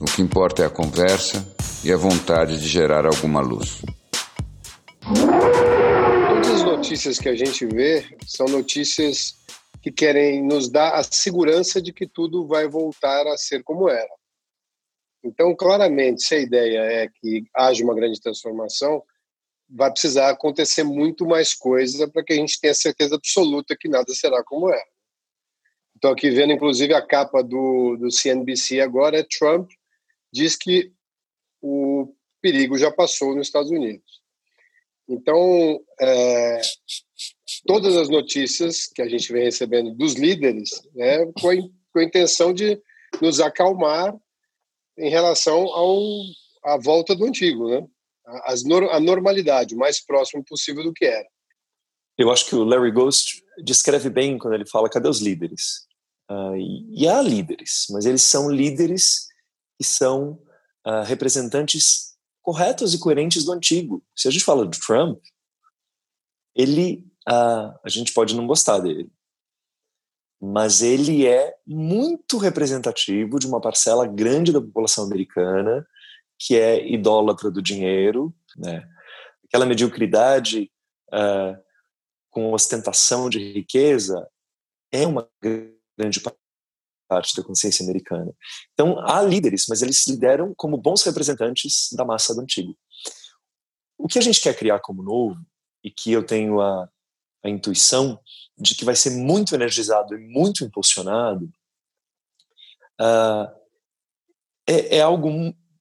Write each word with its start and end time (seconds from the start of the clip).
O 0.00 0.06
que 0.06 0.22
importa 0.22 0.62
é 0.62 0.66
a 0.66 0.70
conversa 0.70 1.46
e 1.84 1.92
a 1.92 1.96
vontade 1.96 2.58
de 2.58 2.66
gerar 2.66 3.04
alguma 3.04 3.42
luz. 3.42 3.82
Todas 6.26 6.50
as 6.52 6.62
notícias 6.64 7.18
que 7.18 7.28
a 7.28 7.34
gente 7.36 7.66
vê 7.66 8.16
são 8.26 8.46
notícias 8.46 9.34
que 9.82 9.92
querem 9.92 10.42
nos 10.42 10.70
dar 10.70 10.94
a 10.94 11.02
segurança 11.02 11.82
de 11.82 11.92
que 11.92 12.08
tudo 12.08 12.46
vai 12.46 12.66
voltar 12.66 13.26
a 13.26 13.36
ser 13.36 13.62
como 13.62 13.90
era. 13.90 14.08
Então, 15.22 15.54
claramente, 15.54 16.22
se 16.22 16.34
a 16.34 16.38
ideia 16.38 16.78
é 16.78 17.06
que 17.06 17.44
haja 17.54 17.84
uma 17.84 17.94
grande 17.94 18.18
transformação, 18.22 19.02
vai 19.68 19.90
precisar 19.90 20.30
acontecer 20.30 20.82
muito 20.82 21.26
mais 21.26 21.52
coisa 21.52 22.08
para 22.08 22.24
que 22.24 22.32
a 22.32 22.36
gente 22.36 22.58
tenha 22.58 22.72
certeza 22.72 23.16
absoluta 23.16 23.76
que 23.78 23.86
nada 23.86 24.14
será 24.14 24.42
como 24.42 24.70
era. 24.70 24.82
Estou 25.94 26.10
aqui 26.10 26.30
vendo, 26.30 26.54
inclusive, 26.54 26.94
a 26.94 27.06
capa 27.06 27.42
do, 27.42 27.98
do 27.98 28.10
CNBC 28.10 28.80
agora 28.80 29.18
é 29.18 29.26
Trump 29.38 29.70
diz 30.32 30.56
que 30.56 30.92
o 31.60 32.14
perigo 32.40 32.78
já 32.78 32.90
passou 32.90 33.34
nos 33.34 33.46
Estados 33.46 33.70
Unidos. 33.70 34.20
Então, 35.08 35.80
é, 36.00 36.60
todas 37.66 37.96
as 37.96 38.08
notícias 38.08 38.86
que 38.86 39.02
a 39.02 39.08
gente 39.08 39.32
vem 39.32 39.44
recebendo 39.44 39.92
dos 39.94 40.14
líderes, 40.14 40.70
né, 40.94 41.26
com, 41.40 41.50
a, 41.50 41.56
com 41.92 41.98
a 41.98 42.04
intenção 42.04 42.52
de 42.52 42.80
nos 43.20 43.40
acalmar 43.40 44.16
em 44.96 45.10
relação 45.10 45.66
ao, 45.66 46.00
à 46.64 46.76
volta 46.76 47.14
do 47.14 47.24
antigo, 47.24 47.68
né? 47.68 47.86
A 48.92 49.00
normalidade, 49.00 49.74
o 49.74 49.78
mais 49.78 50.04
próximo 50.04 50.44
possível 50.44 50.84
do 50.84 50.92
que 50.92 51.04
era. 51.04 51.26
Eu 52.16 52.30
acho 52.30 52.46
que 52.46 52.54
o 52.54 52.62
Larry 52.62 52.92
Ghost 52.92 53.42
descreve 53.64 54.08
bem 54.08 54.38
quando 54.38 54.54
ele 54.54 54.66
fala 54.66 54.88
cadê 54.88 55.08
os 55.08 55.20
líderes? 55.20 55.88
Uh, 56.30 56.54
e, 56.54 57.02
e 57.02 57.08
há 57.08 57.20
líderes, 57.20 57.86
mas 57.90 58.06
eles 58.06 58.22
são 58.22 58.48
líderes 58.48 59.29
que 59.80 59.84
são 59.84 60.38
uh, 60.86 61.02
representantes 61.06 62.14
corretos 62.42 62.92
e 62.92 62.98
coerentes 62.98 63.46
do 63.46 63.52
antigo. 63.52 64.04
Se 64.14 64.28
a 64.28 64.30
gente 64.30 64.44
fala 64.44 64.66
do 64.66 64.78
Trump, 64.78 65.18
ele, 66.54 67.10
uh, 67.26 67.72
a 67.82 67.88
gente 67.88 68.12
pode 68.12 68.36
não 68.36 68.46
gostar 68.46 68.78
dele, 68.80 69.10
mas 70.38 70.82
ele 70.82 71.26
é 71.26 71.56
muito 71.66 72.36
representativo 72.36 73.38
de 73.38 73.46
uma 73.46 73.58
parcela 73.58 74.06
grande 74.06 74.52
da 74.52 74.60
população 74.60 75.04
americana 75.04 75.86
que 76.38 76.56
é 76.56 76.86
idólatra 76.86 77.50
do 77.50 77.62
dinheiro, 77.62 78.34
né? 78.58 78.86
Aquela 79.46 79.64
mediocridade 79.64 80.70
uh, 81.08 81.58
com 82.28 82.52
ostentação 82.52 83.30
de 83.30 83.38
riqueza 83.52 84.28
é 84.92 85.06
uma 85.06 85.26
grande 85.98 86.20
parte 87.10 87.34
da 87.34 87.42
consciência 87.42 87.82
americana. 87.82 88.32
Então, 88.72 89.00
há 89.00 89.20
líderes, 89.20 89.66
mas 89.68 89.82
eles 89.82 90.06
lideram 90.06 90.54
como 90.56 90.78
bons 90.78 91.02
representantes 91.02 91.88
da 91.92 92.04
massa 92.04 92.32
do 92.32 92.40
antigo. 92.40 92.76
O 93.98 94.06
que 94.06 94.18
a 94.18 94.22
gente 94.22 94.40
quer 94.40 94.56
criar 94.56 94.78
como 94.78 95.02
novo, 95.02 95.36
e 95.82 95.90
que 95.90 96.12
eu 96.12 96.24
tenho 96.24 96.60
a, 96.60 96.88
a 97.44 97.48
intuição 97.48 98.20
de 98.56 98.76
que 98.76 98.84
vai 98.84 98.94
ser 98.94 99.10
muito 99.10 99.54
energizado 99.54 100.14
e 100.14 100.20
muito 100.20 100.64
impulsionado, 100.64 101.50
uh, 103.00 103.50
é, 104.68 104.98
é, 104.98 105.00
algo 105.00 105.28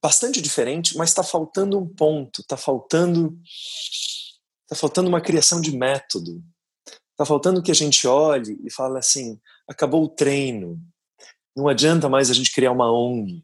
bastante 0.01 0.41
diferente, 0.41 0.97
mas 0.97 1.09
está 1.09 1.23
faltando 1.23 1.77
um 1.77 1.87
ponto, 1.87 2.41
está 2.41 2.57
faltando, 2.57 3.37
tá 4.67 4.75
faltando 4.75 5.09
uma 5.09 5.21
criação 5.21 5.61
de 5.61 5.75
método, 5.75 6.41
está 7.11 7.25
faltando 7.25 7.61
que 7.61 7.71
a 7.71 7.75
gente 7.75 8.07
olhe 8.07 8.57
e 8.65 8.71
fale 8.71 8.97
assim, 8.97 9.39
acabou 9.67 10.05
o 10.05 10.09
treino, 10.09 10.81
não 11.59 11.67
adianta 11.67 12.07
mais 12.07 12.31
a 12.31 12.33
gente 12.33 12.53
criar 12.53 12.71
uma 12.71 12.89
ONG. 12.89 13.43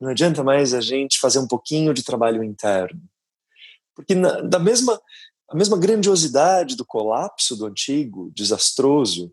Não 0.00 0.10
adianta 0.10 0.42
mais 0.42 0.74
a 0.74 0.80
gente 0.80 1.20
fazer 1.20 1.38
um 1.38 1.46
pouquinho 1.46 1.94
de 1.94 2.02
trabalho 2.02 2.42
interno. 2.42 3.00
Porque 3.94 4.12
na, 4.14 4.40
da 4.40 4.58
mesma 4.58 5.00
a 5.48 5.54
mesma 5.54 5.78
grandiosidade 5.78 6.76
do 6.76 6.84
colapso 6.84 7.54
do 7.54 7.66
antigo, 7.66 8.32
desastroso, 8.34 9.32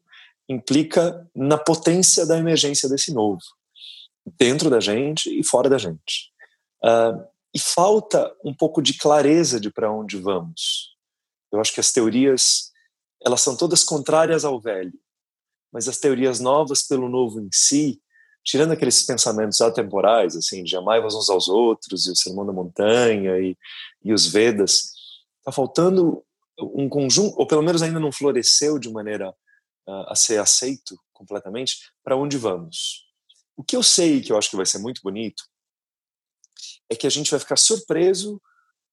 implica 0.50 1.28
na 1.34 1.58
potência 1.58 2.26
da 2.26 2.38
emergência 2.38 2.90
desse 2.90 3.14
novo, 3.14 3.42
dentro 4.38 4.70
da 4.70 4.82
gente 4.82 5.30
e 5.30 5.44
fora 5.44 5.70
da 5.70 5.78
gente. 5.78 6.30
Uh, 6.84 7.26
e 7.56 7.60
falta 7.60 8.36
um 8.44 8.54
pouco 8.54 8.82
de 8.82 8.96
clareza 8.96 9.60
de 9.62 9.72
para 9.72 9.92
onde 9.92 10.18
vamos. 10.18 10.94
Eu 11.54 11.60
acho 11.62 11.74
que 11.74 11.80
as 11.80 11.92
teorias 11.92 12.70
elas 13.26 13.42
são 13.42 13.56
todas 13.56 13.84
contrárias 13.84 14.46
ao 14.46 14.60
velho 14.60 14.94
mas 15.72 15.88
as 15.88 15.98
teorias 15.98 16.40
novas 16.40 16.84
pelo 16.84 17.10
novo 17.10 17.40
em 17.40 17.50
si, 17.52 18.02
tirando 18.44 18.72
aqueles 18.72 19.04
pensamentos 19.04 19.62
atemporais, 19.62 20.36
assim, 20.36 20.64
de 20.64 20.76
amai-vos 20.76 21.16
uns 21.16 21.30
aos 21.30 21.48
outros, 21.48 22.08
e 22.08 22.12
o 22.12 22.16
Sermão 22.16 22.46
da 22.46 22.54
Montanha, 22.54 23.38
e, 23.40 23.58
e 24.04 24.14
os 24.14 24.26
Vedas, 24.26 24.92
está 25.40 25.52
faltando 25.52 26.24
um 26.60 26.90
conjunto, 26.90 27.38
ou 27.38 27.48
pelo 27.48 27.62
menos 27.62 27.82
ainda 27.82 28.00
não 28.00 28.12
floresceu 28.12 28.80
de 28.80 28.92
maneira 28.92 29.30
uh, 29.88 30.06
a 30.08 30.16
ser 30.16 30.40
aceito 30.40 30.98
completamente, 31.14 31.78
para 32.04 32.18
onde 32.18 32.38
vamos. 32.38 33.06
O 33.56 33.64
que 33.64 33.76
eu 33.76 33.84
sei 33.84 34.22
que 34.22 34.32
eu 34.32 34.38
acho 34.38 34.50
que 34.50 34.56
vai 34.56 34.66
ser 34.66 34.80
muito 34.80 35.02
bonito 35.02 35.44
é 36.90 36.96
que 36.96 37.06
a 37.06 37.10
gente 37.10 37.30
vai 37.30 37.40
ficar 37.40 37.58
surpreso 37.58 38.42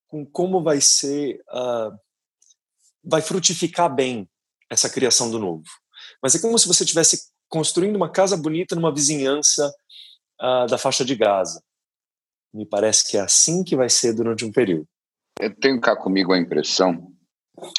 com 0.07 0.25
como 0.25 0.63
vai 0.63 0.81
ser, 0.81 1.41
uh, 1.51 1.97
vai 3.03 3.23
frutificar 3.23 3.93
bem 3.93 4.29
essa 4.71 4.91
criação 4.91 5.31
do 5.31 5.39
novo. 5.39 5.65
Mas 6.23 6.35
é 6.35 6.41
como 6.41 6.59
se 6.59 6.69
você 6.69 6.85
estivesse 6.85 7.31
construindo 7.49 7.97
uma 7.97 8.11
casa 8.11 8.37
bonita 8.37 8.75
numa 8.75 8.93
vizinhança 8.93 9.73
uh, 10.41 10.67
da 10.67 10.79
faixa 10.79 11.05
de 11.05 11.15
Gaza. 11.15 11.63
Me 12.53 12.67
parece 12.67 13.11
que 13.11 13.17
é 13.17 13.21
assim 13.21 13.63
que 13.63 13.77
vai 13.77 13.89
ser 13.89 14.15
durante 14.15 14.45
um 14.45 14.53
período. 14.53 14.87
Eu 15.39 15.55
tenho 15.55 15.81
cá 15.81 15.95
comigo 15.95 16.33
a 16.33 16.39
impressão, 16.39 17.13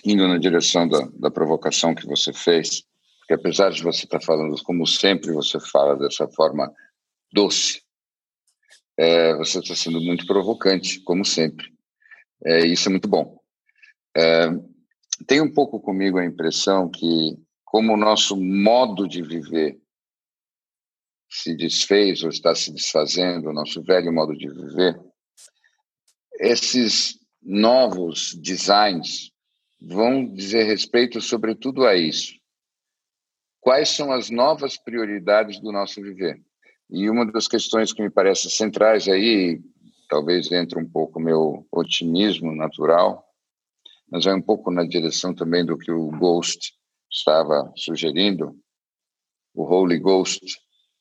indo 0.05 0.27
na 0.27 0.37
direção 0.37 0.87
da, 0.87 1.07
da 1.13 1.31
provocação 1.31 1.95
que 1.95 2.05
você 2.05 2.31
fez, 2.31 2.83
que 3.27 3.33
apesar 3.33 3.71
de 3.71 3.83
você 3.83 4.05
estar 4.05 4.21
falando 4.21 4.61
como 4.63 4.85
sempre 4.85 5.31
você 5.31 5.59
fala 5.59 5.97
dessa 5.97 6.27
forma 6.27 6.71
doce, 7.31 7.81
é, 8.97 9.35
você 9.35 9.59
está 9.59 9.75
sendo 9.75 9.99
muito 10.01 10.25
provocante, 10.25 10.99
como 11.01 11.25
sempre. 11.25 11.67
É, 12.45 12.65
isso 12.65 12.87
é 12.87 12.91
muito 12.91 13.07
bom. 13.07 13.39
É, 14.15 14.49
tem 15.25 15.41
um 15.41 15.51
pouco 15.51 15.79
comigo 15.79 16.17
a 16.17 16.25
impressão 16.25 16.89
que 16.89 17.37
como 17.77 17.93
o 17.93 17.97
nosso 17.97 18.35
modo 18.35 19.07
de 19.07 19.21
viver 19.21 19.79
se 21.29 21.55
desfez 21.55 22.23
ou 22.23 22.29
está 22.29 22.55
se 22.55 22.73
desfazendo, 22.73 23.49
o 23.49 23.53
nosso 23.53 23.83
velho 23.83 24.11
modo 24.11 24.35
de 24.35 24.49
viver, 24.49 24.99
esses 26.39 27.19
novos 27.39 28.33
designs 28.33 29.31
vão 29.79 30.25
dizer 30.25 30.63
respeito 30.63 31.21
sobretudo 31.21 31.85
a 31.85 31.95
isso. 31.95 32.33
Quais 33.61 33.89
são 33.89 34.11
as 34.11 34.31
novas 34.31 34.75
prioridades 34.75 35.59
do 35.59 35.71
nosso 35.71 36.01
viver? 36.01 36.41
E 36.89 37.07
uma 37.11 37.31
das 37.31 37.47
questões 37.47 37.93
que 37.93 38.01
me 38.01 38.09
parece 38.09 38.49
centrais 38.49 39.07
aí, 39.07 39.61
talvez 40.09 40.51
entre 40.51 40.79
um 40.79 40.89
pouco 40.89 41.19
meu 41.19 41.67
otimismo 41.71 42.55
natural, 42.55 43.23
mas 44.09 44.25
é 44.25 44.33
um 44.33 44.41
pouco 44.41 44.71
na 44.71 44.83
direção 44.83 45.31
também 45.31 45.63
do 45.63 45.77
que 45.77 45.91
o 45.91 46.09
Ghost 46.09 46.75
estava 47.17 47.71
sugerindo, 47.75 48.55
o 49.53 49.63
Holy 49.63 49.97
Ghost 49.97 50.39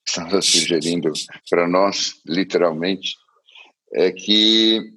estava 0.07 0.41
sugerindo 0.41 1.13
para 1.51 1.69
nós, 1.69 2.21
literalmente, 2.27 3.17
é 3.93 4.11
que 4.11 4.93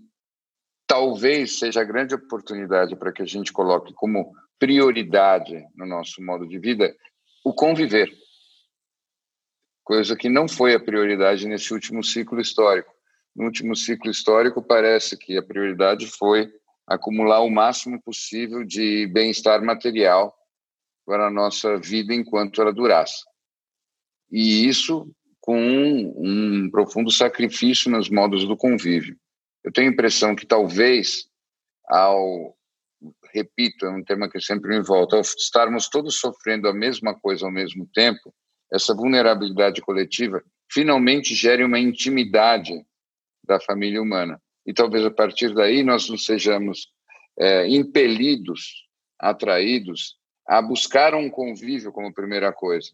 talvez 0.88 1.60
seja 1.60 1.82
a 1.82 1.84
grande 1.84 2.16
oportunidade 2.16 2.96
para 2.96 3.12
que 3.12 3.22
a 3.22 3.26
gente 3.26 3.52
coloque 3.52 3.94
como 3.94 4.34
prioridade 4.58 5.66
no 5.76 5.86
nosso 5.86 6.24
modo 6.24 6.48
de 6.48 6.58
vida 6.58 6.96
o 7.44 7.54
conviver. 7.54 8.10
Coisa 9.84 10.16
que 10.16 10.30
não 10.30 10.48
foi 10.48 10.74
a 10.74 10.80
prioridade 10.80 11.48
nesse 11.48 11.74
último 11.74 12.04
ciclo 12.04 12.40
histórico. 12.40 12.92
No 13.36 13.46
último 13.46 13.76
ciclo 13.76 14.10
histórico, 14.10 14.62
parece 14.62 15.18
que 15.18 15.38
a 15.38 15.44
prioridade 15.44 16.08
foi 16.08 16.52
acumular 16.88 17.42
o 17.42 17.50
máximo 17.50 18.02
possível 18.02 18.64
de 18.64 19.08
bem-estar 19.08 19.64
material 19.64 20.36
para 21.10 21.26
a 21.26 21.32
nossa 21.32 21.76
vida 21.80 22.14
enquanto 22.14 22.62
ela 22.62 22.72
durasse. 22.72 23.24
E 24.32 24.68
isso, 24.68 25.12
com 25.42 25.60
um, 25.60 26.14
um 26.18 26.70
profundo 26.70 27.10
sacrifício 27.10 27.90
nos 27.90 28.12
modos 28.12 28.48
do 28.48 28.56
convívio. 28.56 29.18
Eu 29.64 29.72
tenho 29.72 29.90
a 29.90 29.92
impressão 29.92 30.36
que 30.36 30.46
talvez, 30.46 31.28
ao, 31.88 32.56
repito, 33.34 33.88
é 33.88 33.90
um 33.90 34.04
tema 34.04 34.30
que 34.30 34.40
sempre 34.40 34.70
me 34.70 34.84
volta, 34.84 35.16
ao 35.16 35.24
estarmos 35.24 35.90
todos 35.90 36.20
sofrendo 36.20 36.68
a 36.68 36.74
mesma 36.76 37.20
coisa 37.20 37.44
ao 37.44 37.52
mesmo 37.52 37.90
tempo, 37.92 38.32
essa 38.72 38.94
vulnerabilidade 38.94 39.82
coletiva 39.82 40.44
finalmente 40.72 41.34
gere 41.34 41.64
uma 41.64 41.80
intimidade 41.80 42.86
da 43.44 43.60
família 43.60 44.00
humana. 44.00 44.40
E 44.64 44.76
talvez 44.76 45.04
a 45.04 45.10
partir 45.10 45.56
daí 45.56 45.82
nós 45.82 46.08
não 46.08 46.20
sejamos 46.20 46.88
é, 47.40 47.68
impelidos, 47.68 48.86
atraídos 49.18 50.19
a 50.50 50.64
buscar 50.64 51.14
um 51.14 51.30
convívio 51.30 51.92
como 51.92 52.12
primeira 52.12 52.52
coisa. 52.52 52.90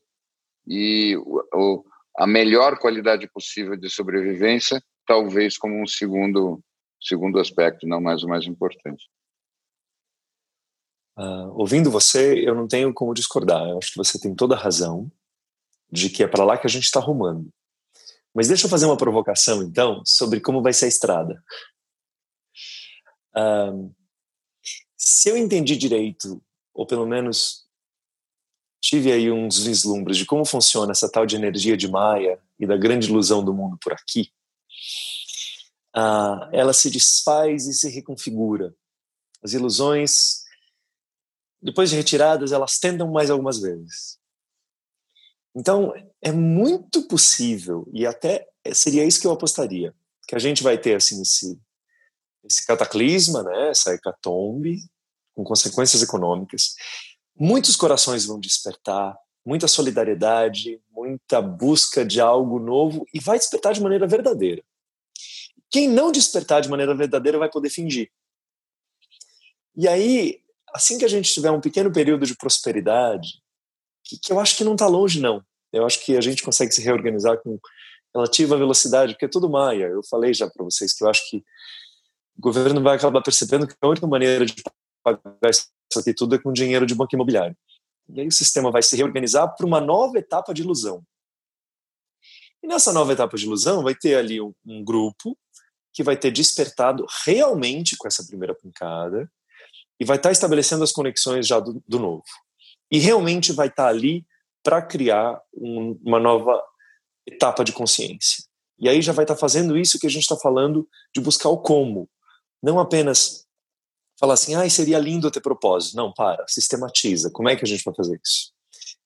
E 0.67 1.15
o, 1.53 1.85
a 2.17 2.27
melhor 2.27 2.77
qualidade 2.77 3.29
possível 3.29 3.77
de 3.77 3.89
sobrevivência, 3.89 4.83
talvez 5.07 5.57
como 5.57 5.81
um 5.81 5.87
segundo, 5.87 6.61
segundo 7.01 7.39
aspecto, 7.39 7.87
não 7.87 8.01
mais 8.01 8.23
o 8.23 8.27
mais 8.27 8.45
importante. 8.45 9.09
Uh, 11.17 11.47
ouvindo 11.55 11.89
você, 11.89 12.45
eu 12.45 12.53
não 12.53 12.67
tenho 12.67 12.93
como 12.93 13.13
discordar. 13.13 13.65
Eu 13.69 13.77
acho 13.77 13.91
que 13.91 13.97
você 13.97 14.19
tem 14.19 14.35
toda 14.35 14.53
a 14.55 14.59
razão 14.59 15.09
de 15.89 16.09
que 16.09 16.23
é 16.23 16.27
para 16.27 16.43
lá 16.43 16.57
que 16.57 16.67
a 16.67 16.69
gente 16.69 16.83
está 16.83 16.99
rumando. 16.99 17.49
Mas 18.33 18.49
deixa 18.49 18.65
eu 18.65 18.69
fazer 18.69 18.85
uma 18.85 18.97
provocação, 18.97 19.63
então, 19.63 20.01
sobre 20.05 20.41
como 20.41 20.61
vai 20.61 20.73
ser 20.73 20.85
a 20.85 20.89
estrada. 20.89 21.41
Uh, 23.33 23.95
se 24.97 25.29
eu 25.29 25.37
entendi 25.37 25.77
direito, 25.77 26.43
ou 26.75 26.85
pelo 26.85 27.07
menos 27.07 27.65
tive 28.79 29.11
aí 29.11 29.31
uns 29.31 29.57
vislumbres 29.57 30.17
de 30.17 30.25
como 30.25 30.45
funciona 30.45 30.91
essa 30.91 31.09
tal 31.09 31.25
de 31.25 31.35
energia 31.35 31.75
de 31.75 31.87
Maia 31.87 32.39
e 32.59 32.67
da 32.67 32.77
grande 32.77 33.09
ilusão 33.09 33.43
do 33.43 33.53
mundo 33.53 33.79
por 33.81 33.93
aqui, 33.93 34.31
uh, 35.97 36.45
ela 36.51 36.71
se 36.71 36.91
desfaz 36.91 37.65
e 37.65 37.73
se 37.73 37.89
reconfigura. 37.89 38.75
As 39.41 39.53
ilusões 39.53 40.45
depois 41.65 41.89
de 41.89 41.95
retiradas, 41.95 42.51
elas 42.51 42.77
tentam 42.77 43.11
mais 43.11 43.31
algumas 43.31 43.59
vezes. 43.59 44.19
Então, 45.55 45.91
é 46.21 46.31
muito 46.31 47.07
possível, 47.07 47.89
e 47.91 48.05
até 48.05 48.47
seria 48.71 49.03
isso 49.03 49.19
que 49.19 49.25
eu 49.25 49.31
apostaria, 49.31 49.91
que 50.27 50.35
a 50.35 50.39
gente 50.39 50.61
vai 50.61 50.77
ter 50.77 50.95
assim 50.95 51.19
esse, 51.23 51.59
esse 52.43 52.67
cataclisma, 52.67 53.41
né, 53.41 53.69
essa 53.69 53.95
hecatombe, 53.95 54.77
com 55.35 55.43
consequências 55.43 56.01
econômicas. 56.01 56.75
Muitos 57.37 57.75
corações 57.75 58.25
vão 58.25 58.39
despertar, 58.39 59.17
muita 59.45 59.67
solidariedade, 59.67 60.81
muita 60.89 61.41
busca 61.41 62.05
de 62.05 62.19
algo 62.21 62.57
novo, 62.59 63.05
e 63.13 63.19
vai 63.19 63.37
despertar 63.37 63.73
de 63.73 63.81
maneira 63.81 64.07
verdadeira. 64.07 64.63
Quem 65.69 65.89
não 65.89 66.11
despertar 66.11 66.61
de 66.61 66.69
maneira 66.69 66.95
verdadeira 66.95 67.37
vai 67.37 67.49
poder 67.49 67.69
fingir. 67.69 68.09
E 69.75 69.87
aí 69.87 70.41
assim 70.75 70.97
que 70.97 71.05
a 71.05 71.07
gente 71.07 71.31
tiver 71.31 71.51
um 71.51 71.61
pequeno 71.61 71.89
período 71.89 72.25
de 72.25 72.35
prosperidade, 72.35 73.41
que, 74.03 74.19
que 74.19 74.31
eu 74.31 74.39
acho 74.41 74.57
que 74.57 74.63
não 74.63 74.73
está 74.73 74.87
longe, 74.87 75.21
não. 75.21 75.41
Eu 75.71 75.85
acho 75.85 76.03
que 76.03 76.17
a 76.17 76.21
gente 76.21 76.43
consegue 76.43 76.73
se 76.73 76.81
reorganizar 76.81 77.41
com 77.41 77.57
relativa 78.13 78.57
velocidade, 78.57 79.13
porque 79.13 79.25
é 79.25 79.29
tudo 79.29 79.49
maia. 79.49 79.85
Eu 79.85 80.03
falei 80.03 80.33
já 80.33 80.49
para 80.49 80.65
vocês 80.65 80.93
que 80.93 81.03
eu 81.03 81.09
acho 81.09 81.29
que 81.29 81.37
o 82.37 82.41
governo 82.41 82.83
vai 82.83 82.97
acabar 82.97 83.21
percebendo 83.21 83.65
que 83.65 83.75
a 83.81 83.87
única 83.87 84.05
maneira 84.05 84.45
de 84.45 84.53
pagar 85.05 85.51
tudo 86.17 86.35
é 86.35 86.39
com 86.39 86.51
dinheiro 86.51 86.85
de 86.85 86.95
banco 86.95 87.15
imobiliário. 87.15 87.55
E 88.09 88.21
aí 88.21 88.27
o 88.27 88.31
sistema 88.31 88.71
vai 88.71 88.81
se 88.81 88.95
reorganizar 88.95 89.55
para 89.55 89.65
uma 89.65 89.79
nova 89.79 90.17
etapa 90.17 90.53
de 90.53 90.61
ilusão. 90.61 91.03
E 92.61 92.67
nessa 92.67 92.91
nova 92.91 93.13
etapa 93.13 93.37
de 93.37 93.45
ilusão 93.45 93.83
vai 93.83 93.95
ter 93.95 94.15
ali 94.15 94.41
um, 94.41 94.53
um 94.65 94.83
grupo 94.83 95.37
que 95.93 96.03
vai 96.03 96.17
ter 96.17 96.31
despertado 96.31 97.05
realmente 97.23 97.95
com 97.95 98.07
essa 98.07 98.25
primeira 98.25 98.53
pancada, 98.53 99.31
e 99.99 100.05
vai 100.05 100.17
estar 100.17 100.29
tá 100.29 100.33
estabelecendo 100.33 100.83
as 100.83 100.91
conexões 100.91 101.47
já 101.47 101.59
do, 101.59 101.81
do 101.87 101.99
novo. 101.99 102.23
E 102.91 102.99
realmente 102.99 103.53
vai 103.53 103.67
estar 103.67 103.85
tá 103.85 103.89
ali 103.89 104.25
para 104.61 104.81
criar 104.81 105.41
um, 105.53 105.99
uma 106.03 106.19
nova 106.19 106.61
etapa 107.25 107.63
de 107.63 107.71
consciência. 107.71 108.43
E 108.77 108.89
aí 108.89 109.01
já 109.01 109.13
vai 109.13 109.23
estar 109.23 109.35
tá 109.35 109.39
fazendo 109.39 109.77
isso 109.77 109.99
que 109.99 110.07
a 110.07 110.09
gente 110.09 110.23
está 110.23 110.35
falando 110.35 110.87
de 111.13 111.21
buscar 111.21 111.49
o 111.49 111.57
como. 111.57 112.09
Não 112.61 112.79
apenas 112.79 113.44
falar 114.19 114.33
assim, 114.33 114.55
ah, 114.55 114.69
seria 114.69 114.99
lindo 114.99 115.31
ter 115.31 115.41
propósito. 115.41 115.95
Não, 115.95 116.13
para, 116.13 116.45
sistematiza. 116.47 117.29
Como 117.31 117.49
é 117.49 117.55
que 117.55 117.63
a 117.63 117.67
gente 117.67 117.83
vai 117.83 117.93
fazer 117.93 118.19
isso? 118.23 118.51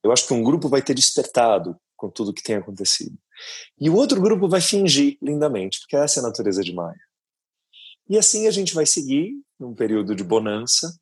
Eu 0.03 0.11
acho 0.11 0.27
que 0.27 0.33
um 0.33 0.43
grupo 0.43 0.69
vai 0.69 0.81
ter 0.81 0.93
despertado 0.93 1.75
com 1.95 2.09
tudo 2.09 2.33
que 2.33 2.43
tem 2.43 2.55
acontecido. 2.55 3.17
E 3.79 3.89
o 3.89 3.95
outro 3.95 4.21
grupo 4.21 4.47
vai 4.47 4.61
fingir 4.61 5.17
lindamente, 5.21 5.79
porque 5.79 5.97
essa 5.97 6.19
é 6.19 6.21
a 6.21 6.27
natureza 6.27 6.63
de 6.63 6.73
Maia. 6.73 6.99
E 8.09 8.17
assim 8.17 8.47
a 8.47 8.51
gente 8.51 8.73
vai 8.73 8.85
seguir 8.85 9.33
num 9.59 9.75
período 9.75 10.15
de 10.15 10.23
bonança 10.23 10.97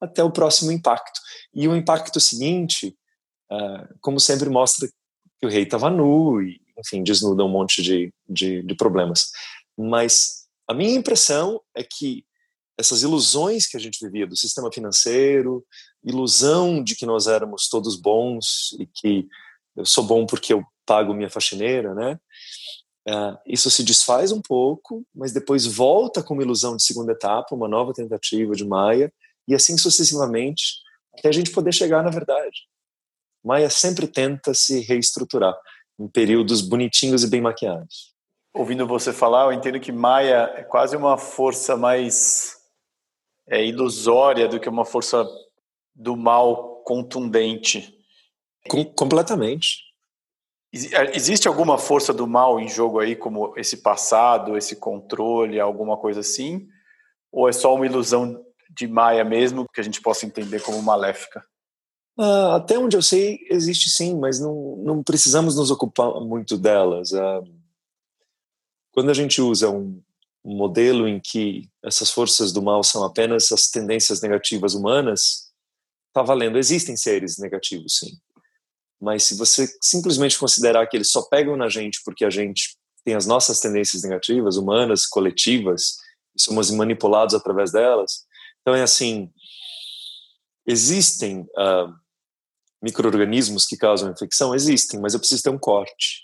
até 0.00 0.22
o 0.22 0.30
próximo 0.30 0.70
impacto. 0.70 1.20
E 1.52 1.66
o 1.66 1.74
impacto 1.74 2.20
seguinte, 2.20 2.96
uh, 3.50 3.98
como 4.00 4.20
sempre, 4.20 4.50
mostra 4.50 4.88
que 5.40 5.46
o 5.46 5.48
rei 5.48 5.62
estava 5.62 5.90
nu 5.90 6.42
e, 6.42 6.60
enfim, 6.78 7.02
desnuda 7.02 7.44
um 7.44 7.48
monte 7.48 7.82
de, 7.82 8.12
de, 8.28 8.62
de 8.62 8.74
problemas. 8.76 9.30
Mas 9.76 10.46
a 10.68 10.74
minha 10.74 10.94
impressão 10.94 11.60
é 11.74 11.82
que 11.82 12.24
essas 12.78 13.02
ilusões 13.02 13.66
que 13.66 13.76
a 13.76 13.80
gente 13.80 14.04
vivia 14.04 14.26
do 14.26 14.36
sistema 14.36 14.70
financeiro, 14.72 15.64
ilusão 16.04 16.82
de 16.82 16.96
que 16.96 17.06
nós 17.06 17.26
éramos 17.26 17.68
todos 17.68 17.96
bons 17.96 18.76
e 18.78 18.86
que 18.86 19.26
eu 19.76 19.84
sou 19.84 20.04
bom 20.04 20.26
porque 20.26 20.52
eu 20.52 20.64
pago 20.86 21.14
minha 21.14 21.30
faxineira, 21.30 21.94
né? 21.94 22.18
Uh, 23.06 23.36
isso 23.46 23.70
se 23.70 23.84
desfaz 23.84 24.32
um 24.32 24.40
pouco, 24.40 25.04
mas 25.14 25.32
depois 25.32 25.66
volta 25.66 26.22
com 26.22 26.34
uma 26.34 26.42
ilusão 26.42 26.76
de 26.76 26.82
segunda 26.82 27.12
etapa, 27.12 27.54
uma 27.54 27.68
nova 27.68 27.92
tentativa 27.92 28.54
de 28.54 28.64
Maia, 28.64 29.12
e 29.46 29.54
assim 29.54 29.76
sucessivamente, 29.76 30.80
até 31.18 31.28
a 31.28 31.32
gente 31.32 31.50
poder 31.50 31.72
chegar 31.72 32.02
na 32.02 32.10
verdade. 32.10 32.66
Maia 33.44 33.68
sempre 33.68 34.06
tenta 34.06 34.54
se 34.54 34.80
reestruturar 34.80 35.54
em 35.98 36.08
períodos 36.08 36.62
bonitinhos 36.62 37.22
e 37.22 37.28
bem 37.28 37.42
maquiados. 37.42 38.14
Ouvindo 38.54 38.86
você 38.86 39.12
falar, 39.12 39.44
eu 39.44 39.52
entendo 39.52 39.80
que 39.80 39.92
Maia 39.92 40.50
é 40.56 40.62
quase 40.62 40.96
uma 40.96 41.18
força 41.18 41.76
mais 41.76 42.56
é, 43.46 43.64
ilusória 43.64 44.48
do 44.48 44.58
que 44.58 44.68
uma 44.68 44.84
força 44.84 45.26
do 45.94 46.16
mal 46.16 46.82
contundente. 46.84 47.94
Com, 48.68 48.84
completamente. 48.84 49.78
É, 50.92 51.16
existe 51.16 51.46
alguma 51.46 51.78
força 51.78 52.12
do 52.12 52.26
mal 52.26 52.58
em 52.58 52.68
jogo 52.68 52.98
aí, 52.98 53.14
como 53.14 53.54
esse 53.56 53.78
passado, 53.78 54.56
esse 54.56 54.76
controle, 54.76 55.60
alguma 55.60 55.96
coisa 55.96 56.20
assim? 56.20 56.66
Ou 57.30 57.48
é 57.48 57.52
só 57.52 57.74
uma 57.74 57.86
ilusão 57.86 58.44
de 58.70 58.88
Maia 58.88 59.24
mesmo, 59.24 59.66
que 59.72 59.80
a 59.80 59.84
gente 59.84 60.00
possa 60.00 60.26
entender 60.26 60.60
como 60.60 60.82
maléfica? 60.82 61.44
Ah, 62.18 62.56
até 62.56 62.78
onde 62.78 62.96
eu 62.96 63.02
sei, 63.02 63.40
existe 63.50 63.88
sim, 63.90 64.16
mas 64.18 64.40
não, 64.40 64.76
não 64.78 65.02
precisamos 65.02 65.56
nos 65.56 65.70
ocupar 65.70 66.20
muito 66.20 66.56
delas. 66.56 67.12
Ah, 67.12 67.42
quando 68.92 69.10
a 69.10 69.14
gente 69.14 69.40
usa 69.40 69.70
um, 69.70 70.00
um 70.44 70.56
modelo 70.56 71.08
em 71.08 71.18
que 71.18 71.68
essas 71.82 72.10
forças 72.10 72.52
do 72.52 72.62
mal 72.62 72.84
são 72.84 73.02
apenas 73.02 73.50
as 73.50 73.68
tendências 73.68 74.20
negativas 74.20 74.74
humanas, 74.74 75.50
está 76.08 76.22
valendo. 76.22 76.58
Existem 76.58 76.96
seres 76.96 77.38
negativos, 77.38 77.98
sim. 77.98 78.18
Mas 79.00 79.24
se 79.24 79.36
você 79.36 79.68
simplesmente 79.80 80.38
considerar 80.38 80.86
que 80.86 80.96
eles 80.96 81.10
só 81.10 81.22
pegam 81.22 81.56
na 81.56 81.68
gente 81.68 82.00
porque 82.04 82.24
a 82.24 82.30
gente 82.30 82.76
tem 83.04 83.14
as 83.14 83.26
nossas 83.26 83.60
tendências 83.60 84.02
negativas, 84.02 84.56
humanas, 84.56 85.06
coletivas, 85.06 85.96
e 86.36 86.42
somos 86.42 86.70
manipulados 86.70 87.34
através 87.34 87.72
delas, 87.72 88.24
então 88.60 88.74
é 88.74 88.82
assim: 88.82 89.30
existem 90.66 91.40
uh, 91.40 91.92
micro-organismos 92.82 93.66
que 93.66 93.76
causam 93.76 94.10
infecção? 94.10 94.54
Existem, 94.54 95.00
mas 95.00 95.14
eu 95.14 95.20
preciso 95.20 95.42
ter 95.42 95.50
um 95.50 95.58
corte. 95.58 96.22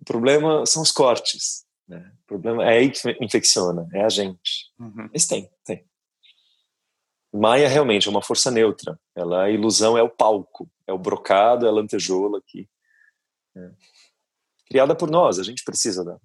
O 0.00 0.04
problema 0.04 0.64
são 0.66 0.82
os 0.82 0.92
cortes. 0.92 1.64
Né? 1.88 2.12
O 2.24 2.26
problema 2.26 2.64
é 2.64 2.78
aí 2.78 2.90
que 2.90 3.16
infecciona, 3.20 3.88
é 3.92 4.04
a 4.04 4.08
gente. 4.08 4.70
Uhum. 4.78 5.08
Mas 5.12 5.26
tem, 5.26 5.50
tem. 5.64 5.84
Maia 7.32 7.68
realmente 7.68 8.08
é 8.08 8.10
uma 8.10 8.22
força 8.22 8.50
neutra. 8.50 8.98
Ela, 9.14 9.44
a 9.44 9.50
ilusão 9.50 9.96
é 9.96 10.02
o 10.02 10.10
palco, 10.10 10.70
é 10.86 10.92
o 10.92 10.98
brocado, 10.98 11.66
é 11.66 11.68
a 11.68 11.72
lantejoula 11.72 12.38
aqui. 12.38 12.68
É. 13.56 13.70
Criada 14.66 14.94
por 14.94 15.10
nós, 15.10 15.38
a 15.38 15.42
gente 15.42 15.64
precisa 15.64 16.04
dela. 16.04 16.20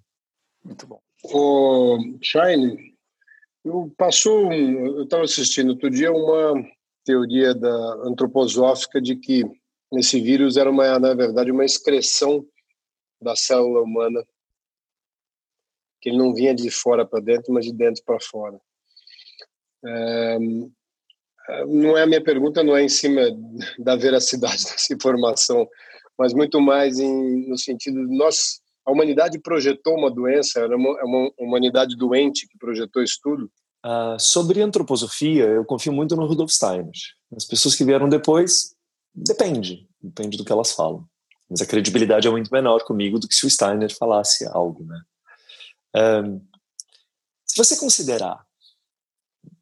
Muito 0.63 0.85
bom. 0.85 1.01
O 1.23 1.97
Shine, 2.21 2.93
eu 3.63 3.93
passou, 3.97 4.51
eu 4.51 5.03
estava 5.03 5.23
assistindo 5.23 5.69
outro 5.69 5.89
dia 5.89 6.11
uma 6.11 6.65
teoria 7.05 7.53
da 7.53 7.93
antroposófica 8.05 9.01
de 9.01 9.15
que 9.15 9.43
esse 9.93 10.19
vírus 10.19 10.57
era 10.57 10.69
uma, 10.69 10.99
na 10.99 11.13
verdade, 11.13 11.51
uma 11.51 11.65
excreção 11.65 12.45
da 13.21 13.35
célula 13.35 13.81
humana, 13.81 14.25
que 16.03 16.09
ele 16.09 16.17
não 16.17 16.33
vinha 16.33 16.53
de 16.53 16.69
fora 16.69 17.05
para 17.05 17.21
dentro, 17.21 17.53
mas 17.53 17.63
de 17.63 17.71
dentro 17.71 18.03
para 18.05 18.19
fora. 18.19 18.59
Não 21.65 21.97
é 21.97 22.03
a 22.03 22.05
minha 22.05 22.21
pergunta, 22.21 22.61
não 22.61 22.75
é 22.75 22.83
em 22.83 22.89
cima 22.89 23.21
da 23.79 23.95
veracidade 23.95 24.63
dessa 24.67 24.93
informação, 24.93 25.65
mas 26.19 26.33
muito 26.33 26.59
mais 26.59 26.99
em, 26.99 27.47
no 27.47 27.57
sentido 27.57 28.05
de 28.05 28.15
nós 28.15 28.61
A 28.85 28.91
humanidade 28.91 29.39
projetou 29.39 29.97
uma 29.97 30.11
doença, 30.11 30.59
era 30.59 30.75
uma, 30.75 30.99
é 30.99 31.03
uma 31.05 31.31
humanidade 31.39 31.95
doente 31.95 32.47
que 32.49 32.57
projetou 32.57 33.01
isso 33.01 33.17
tudo? 33.23 33.49
Uh, 33.85 34.19
sobre 34.19 34.61
antroposofia, 34.61 35.45
eu 35.45 35.63
confio 35.63 35.93
muito 35.93 36.15
no 36.17 36.25
Rudolf 36.25 36.51
Steiner. 36.51 36.91
As 37.35 37.45
pessoas 37.45 37.75
que 37.75 37.85
vieram 37.85 38.09
depois, 38.09 38.75
depende, 39.15 39.87
depende 40.01 40.37
do 40.37 40.43
que 40.43 40.51
elas 40.51 40.73
falam. 40.73 41.05
Mas 41.49 41.61
a 41.61 41.65
credibilidade 41.65 42.27
é 42.27 42.31
muito 42.31 42.51
menor 42.51 42.83
comigo 42.83 43.19
do 43.19 43.27
que 43.27 43.35
se 43.35 43.45
o 43.45 43.49
Steiner 43.49 43.93
falasse 43.95 44.45
algo, 44.47 44.83
né? 44.83 45.01
Um, 45.95 46.39
se 47.45 47.57
você 47.57 47.77
considerar 47.77 48.45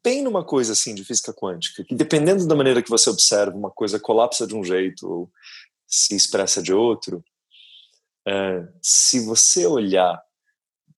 bem 0.02 0.22
numa 0.22 0.44
coisa 0.44 0.72
assim 0.72 0.94
de 0.94 1.04
física 1.04 1.32
quântica, 1.32 1.84
que 1.84 1.94
dependendo 1.94 2.46
da 2.46 2.56
maneira 2.56 2.82
que 2.82 2.90
você 2.90 3.08
observa, 3.08 3.56
uma 3.56 3.70
coisa 3.70 4.00
colapsa 4.00 4.46
de 4.46 4.54
um 4.54 4.64
jeito 4.64 5.08
ou 5.08 5.32
se 5.86 6.16
expressa 6.16 6.62
de 6.62 6.72
outro, 6.72 7.22
é, 8.26 8.66
se 8.80 9.24
você 9.24 9.66
olhar 9.66 10.20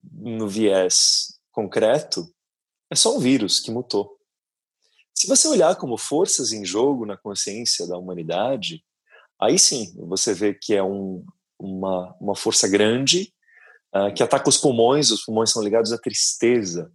no 0.03 0.49
viés 0.49 1.39
concreto, 1.51 2.33
é 2.91 2.95
só 2.95 3.17
um 3.17 3.21
vírus 3.21 3.61
que 3.61 3.71
mutou. 3.71 4.19
Se 5.15 5.27
você 5.27 5.49
olhar 5.49 5.77
como 5.77 5.97
forças 5.97 6.53
em 6.53 6.65
jogo 6.65 7.07
na 7.07 7.17
consciência 7.17 7.87
da 7.87 7.97
humanidade, 7.97 8.85
aí 9.41 9.59
sim 9.59 9.95
você 9.97 10.35
vê 10.35 10.55
que 10.55 10.75
é 10.75 10.83
um, 10.83 11.25
uma, 11.59 12.17
uma 12.21 12.37
força 12.37 12.69
grande 12.69 13.33
uh, 13.95 14.13
que 14.15 14.23
ataca 14.23 14.49
os 14.49 14.59
pulmões, 14.59 15.11
os 15.11 15.25
pulmões 15.25 15.51
são 15.51 15.63
ligados 15.63 15.93
à 15.93 15.99
tristeza 15.99 16.91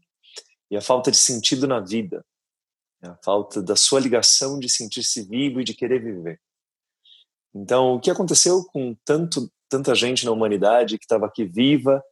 e 0.70 0.78
à 0.78 0.82
falta 0.82 1.10
de 1.10 1.18
sentido 1.18 1.68
na 1.68 1.80
vida, 1.80 2.26
a 3.02 3.16
falta 3.24 3.62
da 3.62 3.76
sua 3.76 4.00
ligação 4.00 4.60
de 4.60 4.70
sentir-se 4.70 5.24
vivo 5.24 5.62
e 5.62 5.64
de 5.64 5.74
querer 5.74 6.04
viver. 6.04 6.40
Então, 7.54 7.96
o 7.96 8.00
que 8.00 8.12
aconteceu 8.12 8.64
com 8.66 8.96
tanto, 9.06 9.52
tanta 9.68 9.96
gente 9.96 10.26
na 10.26 10.32
humanidade 10.32 10.98
que 10.98 11.06
estava 11.06 11.26
aqui 11.26 11.46
viva, 11.46 12.04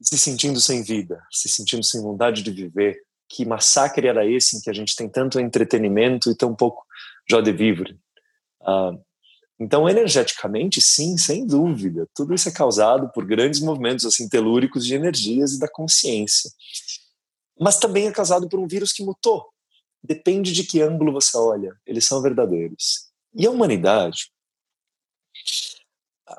se 0.00 0.18
sentindo 0.18 0.60
sem 0.60 0.82
vida, 0.82 1.20
se 1.30 1.48
sentindo 1.48 1.82
sem 1.82 2.00
vontade 2.00 2.42
de 2.42 2.50
viver? 2.50 3.00
Que 3.28 3.44
massacre 3.44 4.06
era 4.06 4.24
esse 4.26 4.56
em 4.56 4.60
que 4.60 4.70
a 4.70 4.72
gente 4.72 4.94
tem 4.94 5.08
tanto 5.08 5.40
entretenimento 5.40 6.30
e 6.30 6.36
tão 6.36 6.54
pouco 6.54 6.84
joie 7.28 7.42
de 7.42 7.52
vivre? 7.52 7.98
Uh, 8.60 9.02
então, 9.64 9.88
energeticamente, 9.88 10.78
sim, 10.78 11.16
sem 11.16 11.46
dúvida. 11.46 12.06
Tudo 12.14 12.34
isso 12.34 12.50
é 12.50 12.52
causado 12.52 13.10
por 13.14 13.24
grandes 13.24 13.60
movimentos 13.60 14.04
assim 14.04 14.28
telúricos 14.28 14.84
de 14.84 14.94
energias 14.94 15.52
e 15.54 15.58
da 15.58 15.66
consciência. 15.66 16.50
Mas 17.58 17.78
também 17.78 18.06
é 18.06 18.12
causado 18.12 18.46
por 18.46 18.60
um 18.60 18.68
vírus 18.68 18.92
que 18.92 19.02
mutou. 19.02 19.48
Depende 20.02 20.52
de 20.52 20.64
que 20.64 20.82
ângulo 20.82 21.14
você 21.14 21.34
olha. 21.38 21.74
Eles 21.86 22.04
são 22.04 22.20
verdadeiros. 22.20 23.10
E 23.34 23.46
a 23.46 23.50
humanidade, 23.50 24.30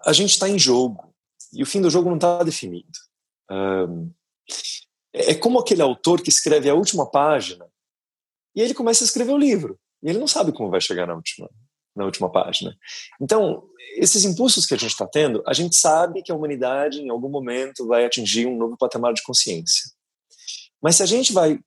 a 0.06 0.14
gente 0.14 0.34
está 0.34 0.48
em 0.48 0.60
jogo. 0.60 1.12
E 1.52 1.64
o 1.64 1.66
fim 1.66 1.82
do 1.82 1.90
jogo 1.90 2.10
não 2.10 2.18
está 2.18 2.44
definido. 2.44 3.00
Um, 3.50 4.12
é 5.12 5.34
como 5.34 5.58
aquele 5.58 5.82
autor 5.82 6.22
que 6.22 6.30
escreve 6.30 6.70
a 6.70 6.76
última 6.76 7.10
página 7.10 7.66
e 8.56 8.62
ele 8.62 8.76
começa 8.76 9.04
a 9.04 9.08
escrever 9.08 9.34
o 9.34 9.38
livro. 9.38 9.80
E 10.04 10.10
ele 10.10 10.20
não 10.20 10.28
sabe 10.28 10.52
como 10.52 10.70
vai 10.70 10.80
chegar 10.80 11.08
na 11.08 11.16
última 11.16 11.50
na 11.96 12.06
última 12.06 12.32
página. 12.32 12.76
Então, 13.22 13.64
esses 13.96 14.26
impulsos 14.26 14.66
que 14.66 14.74
a 14.74 14.78
gente 14.78 14.92
está 14.92 15.08
tendo, 15.08 15.42
a 15.48 15.54
gente 15.54 15.76
sabe 15.76 16.22
que 16.22 16.32
a 16.32 16.36
humanidade, 16.36 17.00
em 17.00 17.10
algum 17.10 17.30
momento, 17.30 17.88
vai 17.88 18.06
atingir 18.06 18.46
um 18.46 18.58
novo 18.58 18.78
patamar 18.78 19.14
de 19.14 19.24
consciência. 19.24 19.90
Mas 20.82 20.98
se 20.98 21.04
a 21.04 21.06
gente 21.06 21.32
vai 21.32 21.60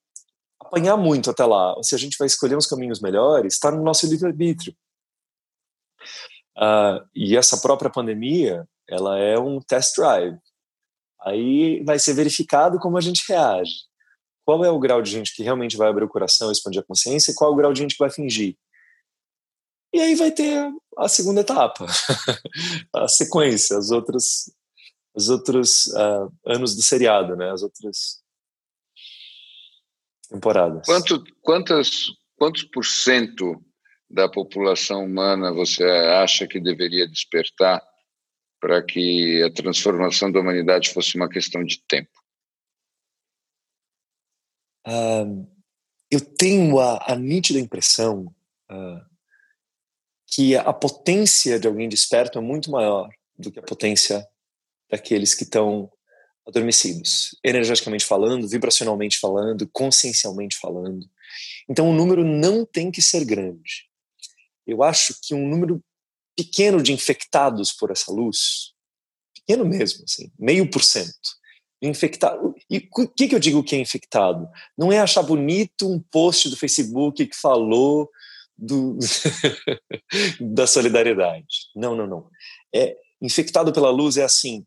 apanhar 0.60 0.96
muito 0.96 1.30
até 1.30 1.44
lá, 1.44 1.74
ou 1.74 1.82
se 1.82 1.94
a 1.94 1.98
gente 1.98 2.16
vai 2.18 2.26
escolher 2.26 2.56
uns 2.56 2.66
caminhos 2.66 3.00
melhores, 3.00 3.54
está 3.54 3.70
no 3.70 3.82
nosso 3.82 4.06
livre-arbítrio. 4.06 4.74
Uh, 6.56 7.00
e 7.14 7.36
essa 7.36 7.56
própria 7.58 7.90
pandemia, 7.90 8.68
ela 8.88 9.18
é 9.18 9.38
um 9.38 9.60
test 9.60 9.96
drive. 9.96 10.36
Aí 11.22 11.82
vai 11.84 11.98
ser 11.98 12.14
verificado 12.14 12.78
como 12.78 12.98
a 12.98 13.00
gente 13.00 13.24
reage. 13.28 13.86
Qual 14.44 14.64
é 14.64 14.70
o 14.70 14.78
grau 14.78 15.00
de 15.02 15.10
gente 15.10 15.34
que 15.34 15.42
realmente 15.42 15.76
vai 15.76 15.88
abrir 15.88 16.04
o 16.04 16.08
coração, 16.08 16.50
expandir 16.50 16.80
a 16.80 16.84
consciência, 16.84 17.32
e 17.32 17.34
qual 17.34 17.50
é 17.50 17.54
o 17.54 17.56
grau 17.56 17.72
de 17.72 17.80
gente 17.80 17.92
que 17.92 18.02
vai 18.02 18.10
fingir. 18.10 18.56
E 19.92 20.00
aí 20.00 20.14
vai 20.14 20.30
ter 20.30 20.70
a 20.98 21.08
segunda 21.08 21.40
etapa, 21.40 21.86
a 22.94 23.08
sequência, 23.08 23.78
as 23.78 23.90
outras, 23.90 24.52
os 25.14 25.28
outros 25.28 25.86
uh, 25.88 26.32
anos 26.46 26.74
do 26.76 26.82
seriado, 26.82 27.36
né? 27.36 27.50
As 27.50 27.62
outras 27.62 28.22
temporadas. 30.28 30.84
Quanto, 30.84 31.24
quantas, 31.40 32.06
quantos 32.36 32.64
por 32.64 32.84
cento 32.84 33.64
da 34.10 34.28
população 34.28 35.04
humana 35.04 35.52
você 35.52 35.84
acha 35.84 36.46
que 36.46 36.60
deveria 36.60 37.08
despertar 37.08 37.82
para 38.60 38.82
que 38.82 39.42
a 39.42 39.52
transformação 39.52 40.30
da 40.30 40.40
humanidade 40.40 40.90
fosse 40.90 41.16
uma 41.16 41.28
questão 41.28 41.64
de 41.64 41.82
tempo? 41.86 42.10
Uh, 44.86 45.46
eu 46.10 46.20
tenho 46.20 46.78
a, 46.80 47.12
a 47.12 47.16
nítida 47.16 47.58
impressão 47.58 48.34
uh, 48.70 49.17
que 50.30 50.54
a 50.54 50.72
potência 50.72 51.58
de 51.58 51.66
alguém 51.66 51.88
desperto 51.88 52.38
é 52.38 52.42
muito 52.42 52.70
maior 52.70 53.08
do 53.36 53.50
que 53.50 53.58
a 53.58 53.62
potência 53.62 54.26
daqueles 54.90 55.34
que 55.34 55.44
estão 55.44 55.90
adormecidos, 56.46 57.36
energeticamente 57.44 58.04
falando, 58.04 58.48
vibracionalmente 58.48 59.18
falando, 59.18 59.68
consciencialmente 59.72 60.56
falando. 60.58 61.06
Então 61.68 61.90
o 61.90 61.94
número 61.94 62.24
não 62.24 62.64
tem 62.64 62.90
que 62.90 63.02
ser 63.02 63.24
grande. 63.24 63.88
Eu 64.66 64.82
acho 64.82 65.14
que 65.22 65.34
um 65.34 65.46
número 65.46 65.82
pequeno 66.36 66.82
de 66.82 66.92
infectados 66.92 67.72
por 67.72 67.90
essa 67.90 68.12
luz, 68.12 68.72
pequeno 69.34 69.64
mesmo, 69.64 70.04
assim, 70.04 70.30
meio 70.38 70.70
por 70.70 70.82
cento, 70.82 71.36
infectado. 71.82 72.54
E 72.70 72.88
o 72.96 73.08
que, 73.08 73.28
que 73.28 73.34
eu 73.34 73.40
digo 73.40 73.62
que 73.62 73.76
é 73.76 73.78
infectado? 73.78 74.48
Não 74.76 74.92
é 74.92 74.98
achar 74.98 75.22
bonito 75.22 75.90
um 75.90 75.98
post 75.98 76.48
do 76.48 76.56
Facebook 76.56 77.26
que 77.26 77.36
falou 77.36 78.10
do, 78.58 78.98
da 80.40 80.66
solidariedade. 80.66 81.46
Não, 81.76 81.94
não, 81.94 82.06
não. 82.06 82.30
É 82.74 82.96
infectado 83.22 83.72
pela 83.72 83.90
luz 83.90 84.16
é 84.16 84.24
assim. 84.24 84.66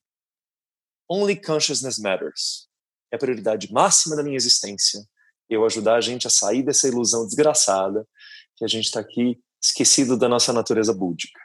Only 1.09 1.35
consciousness 1.35 1.99
matters. 1.99 2.67
É 3.11 3.17
a 3.17 3.19
prioridade 3.19 3.71
máxima 3.71 4.15
da 4.15 4.23
minha 4.23 4.37
existência. 4.37 5.03
Eu 5.49 5.65
ajudar 5.65 5.95
a 5.95 6.01
gente 6.01 6.25
a 6.25 6.29
sair 6.29 6.63
dessa 6.63 6.87
ilusão 6.87 7.25
desgraçada 7.25 8.07
que 8.55 8.63
a 8.63 8.67
gente 8.67 8.85
está 8.85 9.01
aqui 9.01 9.37
esquecido 9.61 10.17
da 10.17 10.29
nossa 10.29 10.53
natureza 10.53 10.93
búdica. 10.93 11.39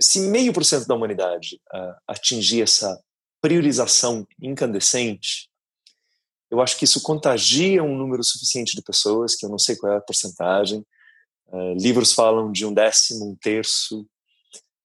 Se 0.00 0.20
meio 0.20 0.52
por 0.52 0.64
cento 0.64 0.86
da 0.86 0.94
humanidade 0.94 1.60
uh, 1.72 1.94
atingir 2.06 2.62
essa 2.62 3.00
priorização 3.40 4.26
incandescente, 4.40 5.48
eu 6.50 6.60
acho 6.60 6.76
que 6.78 6.84
isso 6.84 7.02
contagia 7.02 7.82
um 7.82 7.96
número 7.96 8.24
suficiente 8.24 8.74
de 8.74 8.82
pessoas, 8.82 9.34
que 9.34 9.44
eu 9.44 9.50
não 9.50 9.58
sei 9.58 9.76
qual 9.76 9.92
é 9.92 9.96
a 9.96 10.00
porcentagem, 10.00 10.84
Uh, 11.50 11.72
livros 11.74 12.12
falam 12.12 12.52
de 12.52 12.66
um 12.66 12.74
décimo, 12.74 13.30
um 13.30 13.34
terço, 13.34 14.06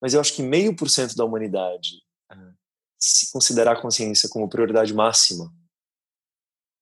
mas 0.02 0.14
eu 0.14 0.22
acho 0.22 0.34
que 0.34 0.42
meio 0.42 0.74
por 0.76 0.90
cento 0.90 1.14
da 1.14 1.26
humanidade, 1.26 2.02
uh, 2.32 2.54
se 2.98 3.30
considerar 3.34 3.74
a 3.74 3.82
consciência 3.82 4.30
como 4.30 4.48
prioridade 4.48 4.94
máxima, 4.94 5.54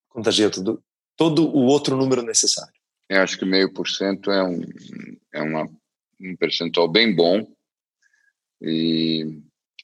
contagia 0.08 0.48
tudo, 0.48 0.80
todo 1.16 1.48
o 1.48 1.64
outro 1.64 1.96
número 1.96 2.22
necessário. 2.22 2.72
Eu 3.08 3.22
acho 3.22 3.36
que 3.36 3.44
meio 3.44 3.72
por 3.72 3.88
cento 3.88 4.30
é 4.30 4.42
um 4.44 4.62
é 5.34 5.42
uma, 5.42 5.68
um 6.20 6.36
percentual 6.36 6.88
bem 6.88 7.14
bom 7.14 7.44
e 8.60 9.42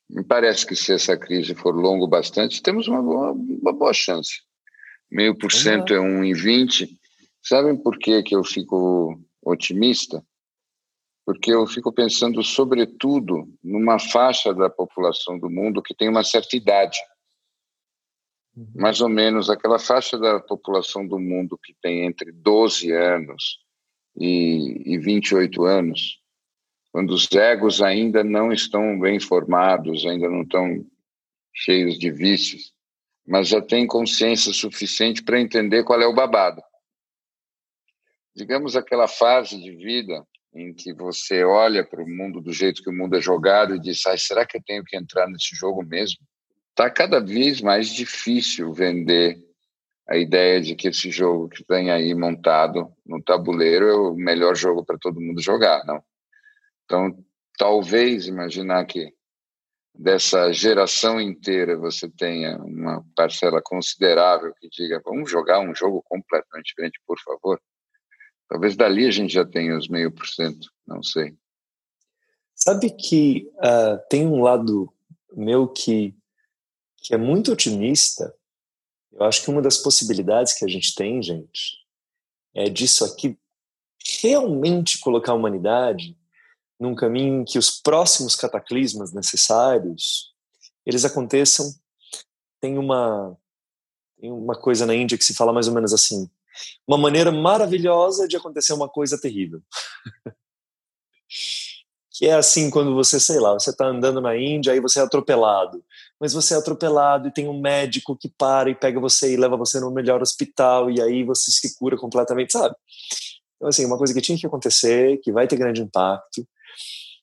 me 0.08 0.22
parece 0.22 0.64
que 0.64 0.76
se 0.76 0.92
essa 0.92 1.16
crise 1.16 1.54
for 1.54 1.74
longo 1.74 2.06
bastante, 2.06 2.62
temos 2.62 2.86
uma 2.86 3.02
boa, 3.02 3.32
uma 3.32 3.72
boa 3.72 3.92
chance. 3.92 4.42
Meio 5.10 5.36
por 5.36 5.50
cento 5.50 5.92
é 5.92 6.00
um 6.00 6.22
em 6.22 6.34
vinte. 6.34 6.88
Sabem 7.42 7.76
por 7.76 7.98
que 7.98 8.22
que 8.22 8.36
eu 8.36 8.44
fico 8.44 9.20
otimista, 9.48 10.24
porque 11.24 11.52
eu 11.52 11.66
fico 11.66 11.92
pensando, 11.92 12.42
sobretudo, 12.42 13.46
numa 13.62 13.98
faixa 13.98 14.54
da 14.54 14.70
população 14.70 15.38
do 15.38 15.50
mundo 15.50 15.82
que 15.82 15.94
tem 15.94 16.08
uma 16.08 16.24
certa 16.24 16.56
idade. 16.56 16.98
Uhum. 18.56 18.72
Mais 18.74 19.00
ou 19.00 19.08
menos 19.08 19.50
aquela 19.50 19.78
faixa 19.78 20.18
da 20.18 20.40
população 20.40 21.06
do 21.06 21.18
mundo 21.18 21.58
que 21.62 21.74
tem 21.82 22.06
entre 22.06 22.32
12 22.32 22.90
anos 22.92 23.58
e, 24.16 24.94
e 24.94 24.98
28 24.98 25.64
anos, 25.64 26.18
quando 26.90 27.10
os 27.10 27.30
egos 27.32 27.82
ainda 27.82 28.24
não 28.24 28.50
estão 28.50 28.98
bem 28.98 29.20
formados, 29.20 30.06
ainda 30.06 30.28
não 30.28 30.42
estão 30.42 30.84
cheios 31.52 31.98
de 31.98 32.10
vícios, 32.10 32.72
mas 33.26 33.48
já 33.48 33.60
têm 33.60 33.86
consciência 33.86 34.52
suficiente 34.52 35.22
para 35.22 35.40
entender 35.40 35.84
qual 35.84 36.00
é 36.00 36.06
o 36.06 36.14
babado 36.14 36.62
digamos, 38.38 38.76
aquela 38.76 39.08
fase 39.08 39.60
de 39.60 39.74
vida 39.74 40.24
em 40.54 40.72
que 40.72 40.94
você 40.94 41.42
olha 41.44 41.84
para 41.84 42.02
o 42.02 42.08
mundo 42.08 42.40
do 42.40 42.52
jeito 42.52 42.82
que 42.82 42.88
o 42.88 42.92
mundo 42.92 43.16
é 43.16 43.20
jogado 43.20 43.74
e 43.74 43.80
diz: 43.80 44.00
será 44.18 44.46
que 44.46 44.56
eu 44.56 44.62
tenho 44.64 44.84
que 44.84 44.96
entrar 44.96 45.26
nesse 45.26 45.56
jogo 45.56 45.84
mesmo? 45.84 46.18
Está 46.70 46.88
cada 46.88 47.18
vez 47.18 47.60
mais 47.60 47.88
difícil 47.88 48.72
vender 48.72 49.36
a 50.08 50.16
ideia 50.16 50.60
de 50.60 50.76
que 50.76 50.88
esse 50.88 51.10
jogo 51.10 51.48
que 51.48 51.64
tem 51.64 51.90
aí 51.90 52.14
montado 52.14 52.90
no 53.04 53.20
tabuleiro 53.22 53.88
é 53.88 53.94
o 53.94 54.14
melhor 54.14 54.54
jogo 54.56 54.84
para 54.84 54.96
todo 54.98 55.20
mundo 55.20 55.42
jogar, 55.42 55.84
não? 55.84 56.00
Então, 56.84 57.24
talvez 57.58 58.26
imaginar 58.26 58.86
que 58.86 59.12
dessa 59.92 60.52
geração 60.52 61.20
inteira 61.20 61.76
você 61.76 62.08
tenha 62.08 62.56
uma 62.58 63.04
parcela 63.16 63.60
considerável 63.60 64.54
que 64.60 64.68
diga 64.70 65.02
vamos 65.04 65.28
jogar 65.28 65.58
um 65.58 65.74
jogo 65.74 66.02
completamente 66.04 66.68
diferente, 66.68 67.00
por 67.04 67.18
favor. 67.20 67.60
Talvez 68.48 68.76
dali 68.76 69.06
a 69.06 69.10
gente 69.10 69.32
já 69.32 69.44
tenha 69.44 69.76
os 69.76 69.88
meio 69.88 70.10
por 70.10 70.26
cento, 70.26 70.72
não 70.86 71.02
sei. 71.02 71.36
Sabe 72.54 72.90
que 72.90 73.50
uh, 73.56 74.00
tem 74.08 74.26
um 74.26 74.42
lado 74.42 74.92
meu 75.36 75.68
que, 75.68 76.14
que 76.96 77.14
é 77.14 77.18
muito 77.18 77.52
otimista. 77.52 78.34
Eu 79.12 79.24
acho 79.24 79.44
que 79.44 79.50
uma 79.50 79.62
das 79.62 79.76
possibilidades 79.76 80.54
que 80.54 80.64
a 80.64 80.68
gente 80.68 80.94
tem, 80.94 81.22
gente, 81.22 81.78
é 82.54 82.68
disso 82.68 83.04
aqui 83.04 83.38
realmente 84.20 84.98
colocar 84.98 85.32
a 85.32 85.34
humanidade 85.34 86.16
num 86.80 86.94
caminho 86.94 87.42
em 87.42 87.44
que 87.44 87.58
os 87.58 87.70
próximos 87.70 88.34
cataclismas 88.34 89.12
necessários 89.12 90.32
eles 90.86 91.04
aconteçam. 91.04 91.72
Tem 92.60 92.78
uma 92.78 93.36
tem 94.20 94.32
uma 94.32 94.58
coisa 94.58 94.84
na 94.84 94.94
Índia 94.94 95.16
que 95.16 95.24
se 95.24 95.34
fala 95.34 95.52
mais 95.52 95.68
ou 95.68 95.74
menos 95.74 95.92
assim: 95.92 96.28
uma 96.86 96.98
maneira 96.98 97.30
maravilhosa 97.32 98.26
de 98.26 98.36
acontecer 98.36 98.72
uma 98.72 98.88
coisa 98.88 99.20
terrível. 99.20 99.62
que 102.18 102.26
é 102.26 102.34
assim 102.34 102.68
quando 102.68 102.96
você, 102.96 103.20
sei 103.20 103.38
lá, 103.38 103.52
você 103.52 103.70
está 103.70 103.86
andando 103.86 104.20
na 104.20 104.36
Índia 104.36 104.72
aí 104.72 104.80
você 104.80 104.98
é 104.98 105.02
atropelado, 105.02 105.84
mas 106.20 106.32
você 106.32 106.52
é 106.52 106.56
atropelado 106.56 107.28
e 107.28 107.32
tem 107.32 107.48
um 107.48 107.60
médico 107.60 108.16
que 108.16 108.28
para 108.28 108.68
e 108.68 108.74
pega 108.74 108.98
você 108.98 109.32
e 109.32 109.36
leva 109.36 109.56
você 109.56 109.78
no 109.78 109.92
melhor 109.92 110.20
hospital 110.20 110.90
e 110.90 111.00
aí 111.00 111.22
você 111.22 111.52
se 111.52 111.78
cura 111.78 111.96
completamente, 111.96 112.52
sabe? 112.52 112.74
Então 113.56 113.68
assim, 113.68 113.84
uma 113.84 113.96
coisa 113.96 114.12
que 114.12 114.20
tinha 114.20 114.36
que 114.36 114.46
acontecer, 114.46 115.18
que 115.18 115.30
vai 115.30 115.46
ter 115.46 115.56
grande 115.56 115.80
impacto, 115.80 116.44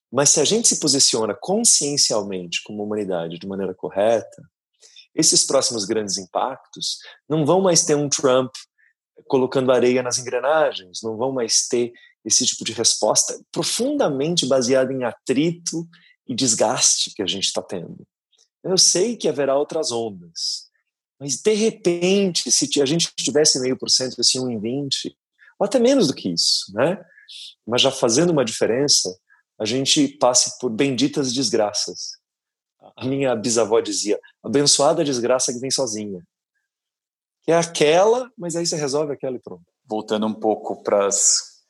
mas 0.09 0.29
se 0.29 0.39
a 0.39 0.45
gente 0.45 0.65
se 0.69 0.79
posiciona 0.79 1.35
consciencialmente 1.37 2.63
como 2.63 2.81
humanidade 2.81 3.37
de 3.37 3.45
maneira 3.45 3.73
correta, 3.73 4.41
esses 5.13 5.43
próximos 5.43 5.83
grandes 5.83 6.17
impactos 6.17 6.99
não 7.27 7.45
vão 7.45 7.59
mais 7.59 7.83
ter 7.83 7.95
um 7.95 8.07
Trump 8.07 8.51
colocando 9.27 9.71
areia 9.71 10.03
nas 10.03 10.17
engrenagens, 10.17 11.01
não 11.03 11.17
vão 11.17 11.31
mais 11.31 11.67
ter 11.67 11.93
esse 12.23 12.45
tipo 12.45 12.63
de 12.63 12.73
resposta 12.73 13.39
profundamente 13.51 14.45
baseada 14.45 14.91
em 14.91 15.03
atrito 15.03 15.87
e 16.27 16.35
desgaste 16.35 17.13
que 17.13 17.21
a 17.21 17.27
gente 17.27 17.45
está 17.45 17.61
tendo. 17.61 18.05
Eu 18.63 18.77
sei 18.77 19.15
que 19.15 19.27
haverá 19.27 19.55
outras 19.55 19.91
ondas, 19.91 20.69
mas 21.19 21.37
de 21.37 21.53
repente, 21.53 22.51
se 22.51 22.81
a 22.81 22.85
gente 22.85 23.11
tivesse 23.15 23.59
meio 23.59 23.77
por 23.77 23.89
cento, 23.89 24.19
assim, 24.19 24.39
um 24.39 24.49
em 24.49 24.59
20, 24.59 25.15
ou 25.59 25.65
até 25.65 25.79
menos 25.79 26.07
do 26.07 26.13
que 26.13 26.29
isso, 26.29 26.73
né? 26.73 27.03
Mas 27.65 27.81
já 27.81 27.91
fazendo 27.91 28.31
uma 28.31 28.43
diferença, 28.43 29.15
a 29.59 29.65
gente 29.65 30.07
passe 30.07 30.59
por 30.59 30.69
benditas 30.69 31.33
desgraças. 31.33 32.17
A 32.97 33.05
minha 33.05 33.35
bisavó 33.35 33.79
dizia: 33.79 34.19
abençoada 34.43 35.03
desgraça 35.03 35.53
que 35.53 35.59
vem 35.59 35.71
sozinha. 35.71 36.21
Que 37.45 37.51
é 37.51 37.57
aquela, 37.57 38.31
mas 38.37 38.55
aí 38.55 38.65
você 38.65 38.75
resolve 38.75 39.13
aquela 39.13 39.35
e 39.35 39.39
pronto. 39.39 39.63
Voltando 39.85 40.25
um 40.25 40.33
pouco 40.33 40.81
para 40.83 41.05
as 41.05 41.63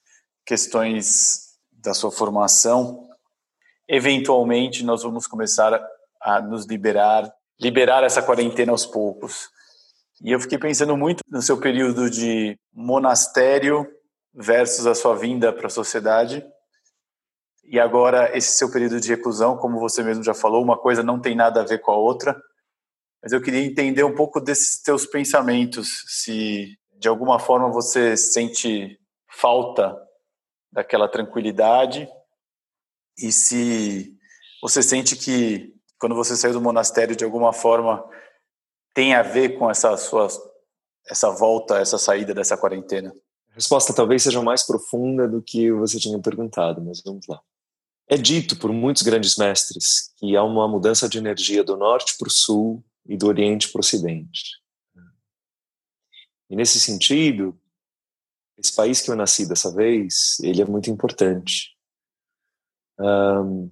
questões 0.46 1.58
da 1.72 1.94
sua 1.94 2.12
formação, 2.12 3.08
eventualmente 3.88 4.84
nós 4.84 5.04
vamos 5.04 5.28
começar 5.28 5.80
a 6.22 6.42
nos 6.42 6.66
liberar, 6.66 7.32
liberar 7.60 8.04
essa 8.04 8.24
quarentena 8.24 8.72
aos 8.72 8.86
poucos. 8.86 9.50
E 10.24 10.32
eu 10.32 10.40
fiquei 10.40 10.58
pensando 10.58 10.96
muito 10.96 11.22
no 11.30 11.42
seu 11.42 11.60
período 11.60 12.10
de 12.10 12.58
monastério 12.74 13.86
versus 14.34 14.88
a 14.88 14.96
sua 14.96 15.16
vinda 15.16 15.52
para 15.52 15.68
a 15.68 15.70
sociedade 15.70 16.44
e 17.68 17.80
agora 17.80 18.36
esse 18.38 18.54
seu 18.54 18.72
período 18.72 19.00
de 19.00 19.10
reclusão, 19.10 19.58
como 19.58 19.80
você 19.80 20.04
mesmo 20.04 20.24
já 20.24 20.34
falou, 20.34 20.64
uma 20.64 20.78
coisa 20.78 21.02
não 21.02 21.20
tem 21.20 21.36
nada 21.36 21.62
a 21.62 21.66
ver 21.66 21.80
com 21.80 21.92
a 21.92 21.98
outra. 21.98 22.40
Mas 23.26 23.34
eu 23.34 23.42
queria 23.42 23.66
entender 23.66 24.04
um 24.04 24.14
pouco 24.14 24.40
desses 24.40 24.80
teus 24.80 25.04
pensamentos, 25.08 26.04
se 26.06 26.78
de 27.00 27.08
alguma 27.08 27.40
forma 27.40 27.72
você 27.72 28.16
sente 28.16 29.00
falta 29.28 29.98
daquela 30.72 31.10
tranquilidade 31.10 32.08
e 33.18 33.32
se 33.32 34.16
você 34.62 34.84
sente 34.84 35.16
que 35.16 35.74
quando 36.00 36.14
você 36.14 36.38
saiu 36.38 36.54
do 36.54 36.62
monastério 36.62 37.16
de 37.16 37.26
alguma 37.26 37.52
forma 37.52 38.08
tem 38.94 39.16
a 39.16 39.24
ver 39.24 39.58
com 39.58 39.72
essa 39.72 39.98
sua 39.98 40.28
essa 41.10 41.32
volta, 41.32 41.80
essa 41.80 41.98
saída 41.98 42.32
dessa 42.32 42.56
quarentena. 42.56 43.12
A 43.50 43.56
resposta 43.56 43.92
talvez 43.92 44.22
seja 44.22 44.42
mais 44.42 44.62
profunda 44.62 45.28
do 45.28 45.42
que 45.42 45.72
você 45.72 45.98
tinha 45.98 46.20
perguntado, 46.20 46.80
mas 46.80 47.02
vamos 47.04 47.26
lá. 47.28 47.42
É 48.08 48.18
dito 48.18 48.56
por 48.60 48.72
muitos 48.72 49.02
grandes 49.02 49.36
mestres 49.36 50.14
que 50.18 50.36
há 50.36 50.44
uma 50.44 50.68
mudança 50.68 51.10
de 51.10 51.18
energia 51.18 51.64
do 51.64 51.76
norte 51.76 52.16
para 52.20 52.28
o 52.28 52.32
sul 52.32 52.84
e 53.06 53.18
do 53.18 53.28
oriente 53.28 53.70
para 53.72 53.80
o 53.80 53.82
ocidente. 53.82 54.62
E 56.50 56.56
nesse 56.56 56.80
sentido, 56.80 57.60
esse 58.58 58.76
país 58.76 59.02
que 59.02 59.10
eu 59.10 59.16
nasci 59.16 59.48
dessa 59.48 59.74
vez, 59.74 60.38
ele 60.42 60.62
é 60.62 60.66
muito 60.66 60.90
importante. 60.90 61.76
Um, 63.00 63.72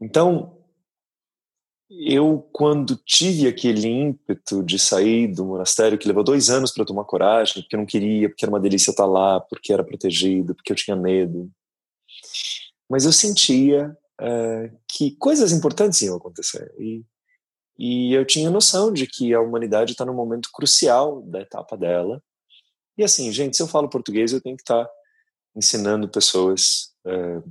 então, 0.00 0.62
eu, 1.90 2.48
quando 2.52 2.96
tive 2.96 3.46
aquele 3.46 3.86
ímpeto 3.86 4.62
de 4.62 4.78
sair 4.78 5.28
do 5.28 5.44
monastério, 5.44 5.98
que 5.98 6.08
levou 6.08 6.24
dois 6.24 6.48
anos 6.48 6.72
para 6.72 6.84
tomar 6.84 7.04
coragem, 7.04 7.62
porque 7.62 7.76
eu 7.76 7.80
não 7.80 7.86
queria, 7.86 8.28
porque 8.28 8.44
era 8.44 8.52
uma 8.52 8.60
delícia 8.60 8.90
estar 8.90 9.06
lá, 9.06 9.40
porque 9.40 9.72
era 9.72 9.84
protegido, 9.84 10.54
porque 10.54 10.72
eu 10.72 10.76
tinha 10.76 10.96
medo, 10.96 11.50
mas 12.88 13.04
eu 13.04 13.12
sentia 13.12 13.96
uh, 14.20 14.78
que 14.88 15.16
coisas 15.16 15.52
importantes 15.52 16.00
iam 16.02 16.16
acontecer. 16.16 16.72
E, 16.78 17.04
e 17.78 18.12
eu 18.12 18.24
tinha 18.24 18.50
noção 18.50 18.92
de 18.92 19.06
que 19.06 19.34
a 19.34 19.40
humanidade 19.40 19.92
está 19.92 20.04
num 20.04 20.14
momento 20.14 20.50
crucial 20.52 21.22
da 21.22 21.40
etapa 21.40 21.76
dela. 21.76 22.22
E 22.96 23.02
assim, 23.02 23.32
gente, 23.32 23.56
se 23.56 23.62
eu 23.62 23.66
falo 23.66 23.88
português, 23.88 24.32
eu 24.32 24.40
tenho 24.40 24.56
que 24.56 24.62
estar 24.62 24.84
tá 24.84 24.90
ensinando 25.56 26.08
pessoas 26.08 26.92
uh, 27.06 27.42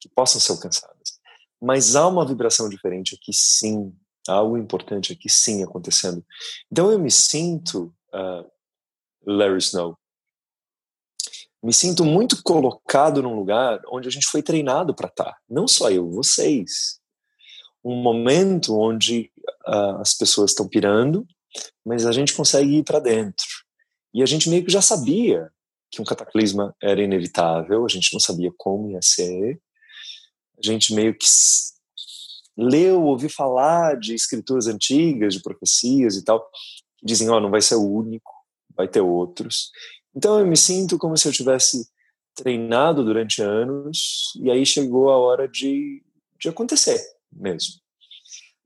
que 0.00 0.08
possam 0.08 0.40
ser 0.40 0.52
alcançadas. 0.52 1.20
Mas 1.60 1.94
há 1.94 2.06
uma 2.08 2.26
vibração 2.26 2.68
diferente 2.68 3.14
aqui, 3.14 3.32
sim. 3.32 3.94
Há 4.28 4.34
algo 4.34 4.56
importante 4.56 5.12
aqui, 5.12 5.28
sim, 5.28 5.62
acontecendo. 5.62 6.24
Então 6.70 6.90
eu 6.90 6.98
me 6.98 7.10
sinto, 7.10 7.94
uh, 8.12 8.50
Larry 9.26 9.58
Snow, 9.58 9.96
me 11.62 11.74
sinto 11.74 12.04
muito 12.04 12.42
colocado 12.42 13.22
num 13.22 13.34
lugar 13.34 13.80
onde 13.88 14.08
a 14.08 14.10
gente 14.10 14.26
foi 14.26 14.42
treinado 14.42 14.94
para 14.94 15.08
estar. 15.08 15.24
Tá. 15.24 15.36
Não 15.48 15.68
só 15.68 15.90
eu, 15.90 16.10
vocês. 16.10 16.98
Um 17.84 17.96
momento 17.96 18.78
onde 18.78 19.30
uh, 19.66 20.00
as 20.00 20.14
pessoas 20.14 20.50
estão 20.50 20.68
pirando, 20.68 21.26
mas 21.84 22.06
a 22.06 22.12
gente 22.12 22.34
consegue 22.34 22.78
ir 22.78 22.84
para 22.84 22.98
dentro. 22.98 23.46
E 24.14 24.22
a 24.22 24.26
gente 24.26 24.48
meio 24.48 24.64
que 24.64 24.72
já 24.72 24.82
sabia 24.82 25.50
que 25.90 26.00
um 26.00 26.04
cataclisma 26.04 26.74
era 26.80 27.02
inevitável, 27.02 27.84
a 27.84 27.88
gente 27.88 28.12
não 28.12 28.20
sabia 28.20 28.52
como 28.56 28.90
ia 28.90 29.02
ser. 29.02 29.60
A 30.58 30.66
gente 30.66 30.94
meio 30.94 31.14
que 31.14 31.26
leu, 32.56 33.02
ouviu 33.02 33.30
falar 33.30 33.98
de 33.98 34.14
escrituras 34.14 34.66
antigas, 34.66 35.34
de 35.34 35.42
profecias 35.42 36.16
e 36.16 36.24
tal, 36.24 36.40
que 36.98 37.06
dizem, 37.06 37.28
ó, 37.28 37.36
oh, 37.36 37.40
não 37.40 37.50
vai 37.50 37.62
ser 37.62 37.76
o 37.76 37.90
único, 37.90 38.30
vai 38.76 38.86
ter 38.86 39.00
outros. 39.00 39.70
Então 40.14 40.38
eu 40.38 40.46
me 40.46 40.56
sinto 40.56 40.98
como 40.98 41.16
se 41.16 41.26
eu 41.26 41.32
tivesse 41.32 41.88
treinado 42.34 43.04
durante 43.04 43.42
anos 43.42 44.32
e 44.40 44.50
aí 44.50 44.64
chegou 44.64 45.10
a 45.10 45.18
hora 45.18 45.48
de, 45.48 46.02
de 46.38 46.48
acontecer 46.48 47.00
mesmo. 47.32 47.80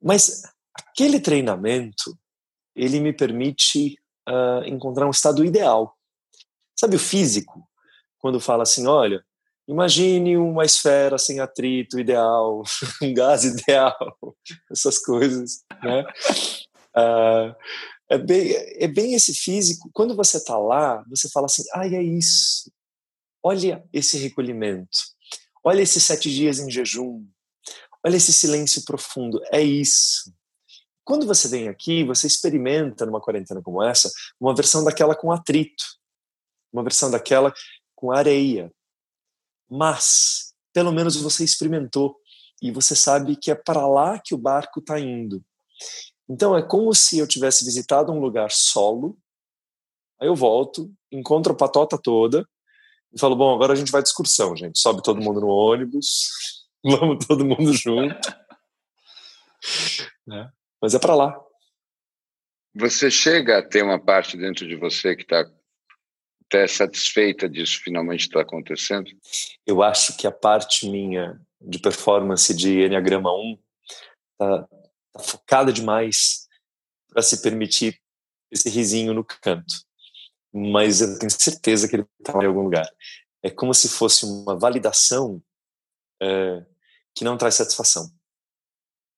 Mas 0.02 0.42
aquele 0.74 1.20
treinamento 1.20 2.18
ele 2.74 3.00
me 3.00 3.12
permite 3.12 3.96
uh, 4.28 4.64
encontrar 4.66 5.06
um 5.06 5.10
estado 5.10 5.44
ideal. 5.44 5.96
Sabe 6.78 6.96
o 6.96 7.00
físico? 7.00 7.66
Quando 8.18 8.40
fala 8.40 8.64
assim, 8.64 8.86
olha, 8.86 9.24
imagine 9.68 10.36
uma 10.36 10.64
esfera 10.64 11.18
sem 11.18 11.40
atrito 11.40 11.98
ideal, 11.98 12.62
um 13.02 13.14
gás 13.14 13.44
ideal, 13.44 13.96
essas 14.70 14.98
coisas, 14.98 15.62
né? 15.82 16.04
Uh, 16.96 17.54
é 18.08 18.18
bem, 18.18 18.52
é 18.78 18.86
bem 18.86 19.14
esse 19.14 19.34
físico. 19.34 19.90
Quando 19.92 20.14
você 20.14 20.36
está 20.36 20.56
lá, 20.58 21.02
você 21.08 21.28
fala 21.30 21.46
assim: 21.46 21.62
ai, 21.74 21.94
é 21.94 22.02
isso. 22.02 22.70
Olha 23.42 23.84
esse 23.92 24.18
recolhimento. 24.18 24.98
Olha 25.62 25.82
esses 25.82 26.04
sete 26.04 26.30
dias 26.30 26.58
em 26.58 26.70
jejum. 26.70 27.26
Olha 28.04 28.16
esse 28.16 28.32
silêncio 28.32 28.84
profundo. 28.84 29.40
É 29.50 29.60
isso. 29.62 30.32
Quando 31.04 31.26
você 31.26 31.48
vem 31.48 31.68
aqui, 31.68 32.02
você 32.02 32.26
experimenta 32.26 33.04
numa 33.04 33.20
quarentena 33.20 33.60
como 33.62 33.82
essa, 33.82 34.10
uma 34.40 34.54
versão 34.54 34.82
daquela 34.82 35.14
com 35.14 35.30
atrito, 35.30 35.84
uma 36.72 36.82
versão 36.82 37.10
daquela 37.10 37.52
com 37.94 38.10
areia. 38.10 38.72
Mas, 39.70 40.54
pelo 40.72 40.92
menos 40.92 41.16
você 41.16 41.44
experimentou 41.44 42.16
e 42.62 42.70
você 42.70 42.96
sabe 42.96 43.36
que 43.36 43.50
é 43.50 43.54
para 43.54 43.86
lá 43.86 44.18
que 44.18 44.34
o 44.34 44.38
barco 44.38 44.80
está 44.80 44.98
indo. 44.98 45.44
Então 46.28 46.56
é 46.56 46.62
como 46.62 46.94
se 46.94 47.18
eu 47.18 47.26
tivesse 47.26 47.64
visitado 47.64 48.10
um 48.10 48.20
lugar 48.20 48.50
solo, 48.50 49.18
aí 50.18 50.26
eu 50.26 50.34
volto, 50.34 50.90
encontro 51.12 51.52
a 51.52 51.56
patota 51.56 51.98
toda 51.98 52.48
e 53.12 53.20
falo: 53.20 53.36
bom, 53.36 53.54
agora 53.54 53.74
a 53.74 53.76
gente 53.76 53.92
vai 53.92 54.02
de 54.02 54.08
excursão, 54.08 54.56
gente. 54.56 54.78
Sobe 54.78 55.02
todo 55.02 55.20
mundo 55.20 55.40
no 55.40 55.48
ônibus, 55.48 56.30
vamos 56.82 57.26
todo 57.26 57.44
mundo 57.44 57.72
junto. 57.74 58.34
né? 60.26 60.50
Mas 60.84 60.92
é 60.92 60.98
para 60.98 61.14
lá. 61.14 61.34
Você 62.74 63.10
chega 63.10 63.56
a 63.56 63.62
ter 63.66 63.82
uma 63.82 63.98
parte 63.98 64.36
dentro 64.36 64.68
de 64.68 64.76
você 64.76 65.16
que 65.16 65.22
está 65.22 65.50
até 66.44 66.68
satisfeita 66.68 67.48
disso 67.48 67.80
finalmente 67.82 68.26
está 68.26 68.42
acontecendo? 68.42 69.10
Eu 69.66 69.82
acho 69.82 70.14
que 70.14 70.26
a 70.26 70.30
parte 70.30 70.86
minha 70.86 71.40
de 71.58 71.78
performance 71.78 72.52
de 72.52 72.82
Enneagrama 72.82 73.34
1 73.34 73.58
está 74.32 74.68
tá 75.14 75.20
focada 75.20 75.72
demais 75.72 76.46
para 77.08 77.22
se 77.22 77.40
permitir 77.40 77.98
esse 78.50 78.68
risinho 78.68 79.14
no 79.14 79.24
canto. 79.24 79.74
Mas 80.52 81.00
eu 81.00 81.18
tenho 81.18 81.30
certeza 81.30 81.88
que 81.88 81.96
ele 81.96 82.06
está 82.20 82.34
em 82.42 82.46
algum 82.46 82.64
lugar. 82.64 82.86
É 83.42 83.48
como 83.48 83.72
se 83.72 83.88
fosse 83.88 84.26
uma 84.26 84.54
validação 84.54 85.42
é, 86.20 86.62
que 87.14 87.24
não 87.24 87.38
traz 87.38 87.54
satisfação. 87.54 88.12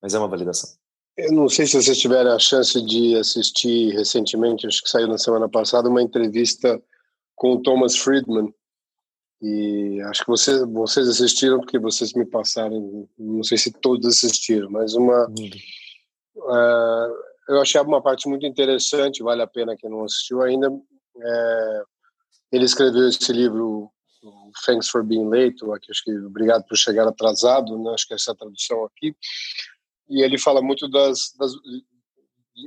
Mas 0.01 0.13
é 0.13 0.17
uma 0.17 0.29
validação. 0.29 0.77
Eu 1.17 1.31
não 1.31 1.49
sei 1.49 1.65
se 1.65 1.81
vocês 1.81 1.97
tiveram 1.97 2.31
a 2.31 2.37
chance 2.37 2.79
de 2.79 3.15
assistir 3.15 3.91
recentemente, 3.91 4.67
acho 4.67 4.83
que 4.83 4.89
saiu 4.89 5.07
na 5.07 5.17
semana 5.17 5.49
passada, 5.49 5.89
uma 5.89 6.01
entrevista 6.01 6.79
com 7.35 7.53
o 7.53 7.61
Thomas 7.61 7.97
Friedman. 7.97 8.53
E 9.41 9.99
acho 10.01 10.23
que 10.23 10.29
vocês, 10.29 10.61
vocês 10.71 11.07
assistiram, 11.07 11.59
porque 11.59 11.79
vocês 11.79 12.13
me 12.13 12.23
passaram, 12.23 13.09
não 13.17 13.43
sei 13.43 13.57
se 13.57 13.71
todos 13.71 14.05
assistiram, 14.05 14.69
mas 14.69 14.93
uma. 14.93 15.27
Uh, 16.35 17.13
eu 17.49 17.61
achei 17.61 17.81
uma 17.81 18.01
parte 18.01 18.29
muito 18.29 18.45
interessante, 18.45 19.23
vale 19.23 19.41
a 19.41 19.47
pena 19.47 19.75
quem 19.75 19.89
não 19.89 20.03
assistiu 20.03 20.43
ainda. 20.43 20.69
É, 21.19 21.83
ele 22.51 22.65
escreveu 22.65 23.07
esse 23.07 23.31
livro, 23.33 23.91
Thanks 24.65 24.89
for 24.89 25.03
Being 25.03 25.29
Late, 25.29 25.63
ou 25.63 25.73
aqui, 25.73 25.89
acho 25.89 26.03
que 26.03 26.11
Obrigado 26.11 26.63
por 26.67 26.77
Chegar 26.77 27.07
Atrasado, 27.07 27.77
né? 27.81 27.91
acho 27.91 28.07
que 28.07 28.13
é 28.13 28.15
essa 28.15 28.33
a 28.33 28.35
tradução 28.35 28.85
aqui 28.85 29.15
e 30.09 30.21
ele 30.21 30.37
fala 30.37 30.61
muito 30.61 30.87
das, 30.89 31.33
das 31.37 31.51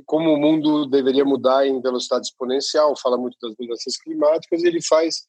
como 0.05 0.33
o 0.33 0.37
mundo 0.37 0.85
deveria 0.85 1.25
mudar 1.25 1.67
em 1.67 1.81
velocidade 1.81 2.27
exponencial, 2.27 2.95
fala 2.95 3.17
muito 3.17 3.37
das 3.41 3.53
mudanças 3.59 3.97
climáticas, 3.97 4.63
e 4.63 4.67
ele 4.67 4.81
faz 4.81 5.27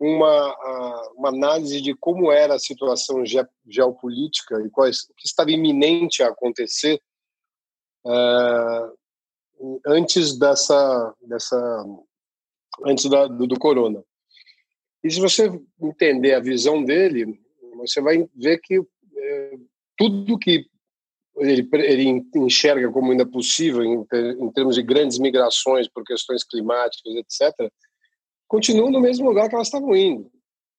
uma, 0.00 1.12
uma 1.16 1.28
análise 1.28 1.80
de 1.80 1.94
como 1.94 2.32
era 2.32 2.54
a 2.54 2.58
situação 2.58 3.24
ge, 3.24 3.46
geopolítica 3.66 4.60
e 4.62 4.70
quais, 4.70 5.02
o 5.10 5.14
que 5.14 5.26
estava 5.26 5.50
iminente 5.50 6.22
a 6.22 6.28
acontecer 6.28 7.00
uh, 8.06 9.78
antes 9.86 10.38
dessa, 10.38 11.14
dessa 11.22 11.84
antes 12.86 13.08
da, 13.08 13.26
do, 13.26 13.46
do 13.46 13.58
corona. 13.58 14.02
E 15.02 15.10
se 15.10 15.20
você 15.20 15.50
entender 15.80 16.34
a 16.34 16.40
visão 16.40 16.82
dele, 16.82 17.38
você 17.76 18.00
vai 18.00 18.26
ver 18.34 18.58
que 18.58 18.80
eh, 19.16 19.58
tudo 19.96 20.38
que 20.38 20.66
ele, 21.36 21.68
ele 21.72 22.24
enxerga 22.36 22.90
como 22.90 23.10
ainda 23.10 23.26
possível 23.26 23.82
em, 23.82 24.06
em, 24.40 24.50
termos 24.52 24.76
de 24.76 24.82
grandes 24.82 25.18
migrações 25.18 25.88
por 25.88 26.04
questões 26.04 26.44
climáticas, 26.44 27.14
etc., 27.14 27.70
continuam 28.46 28.90
no 28.90 29.00
mesmo 29.00 29.26
lugar 29.26 29.48
que 29.48 29.54
elas 29.54 29.68
estavam 29.68 29.94
indo. 29.96 30.30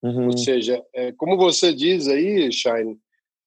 Uhum. 0.02 0.28
Ou 0.28 0.38
seja, 0.38 0.84
é, 0.94 1.12
como 1.14 1.36
você 1.38 1.74
diz 1.74 2.08
aí, 2.08 2.52
Shine, 2.52 2.98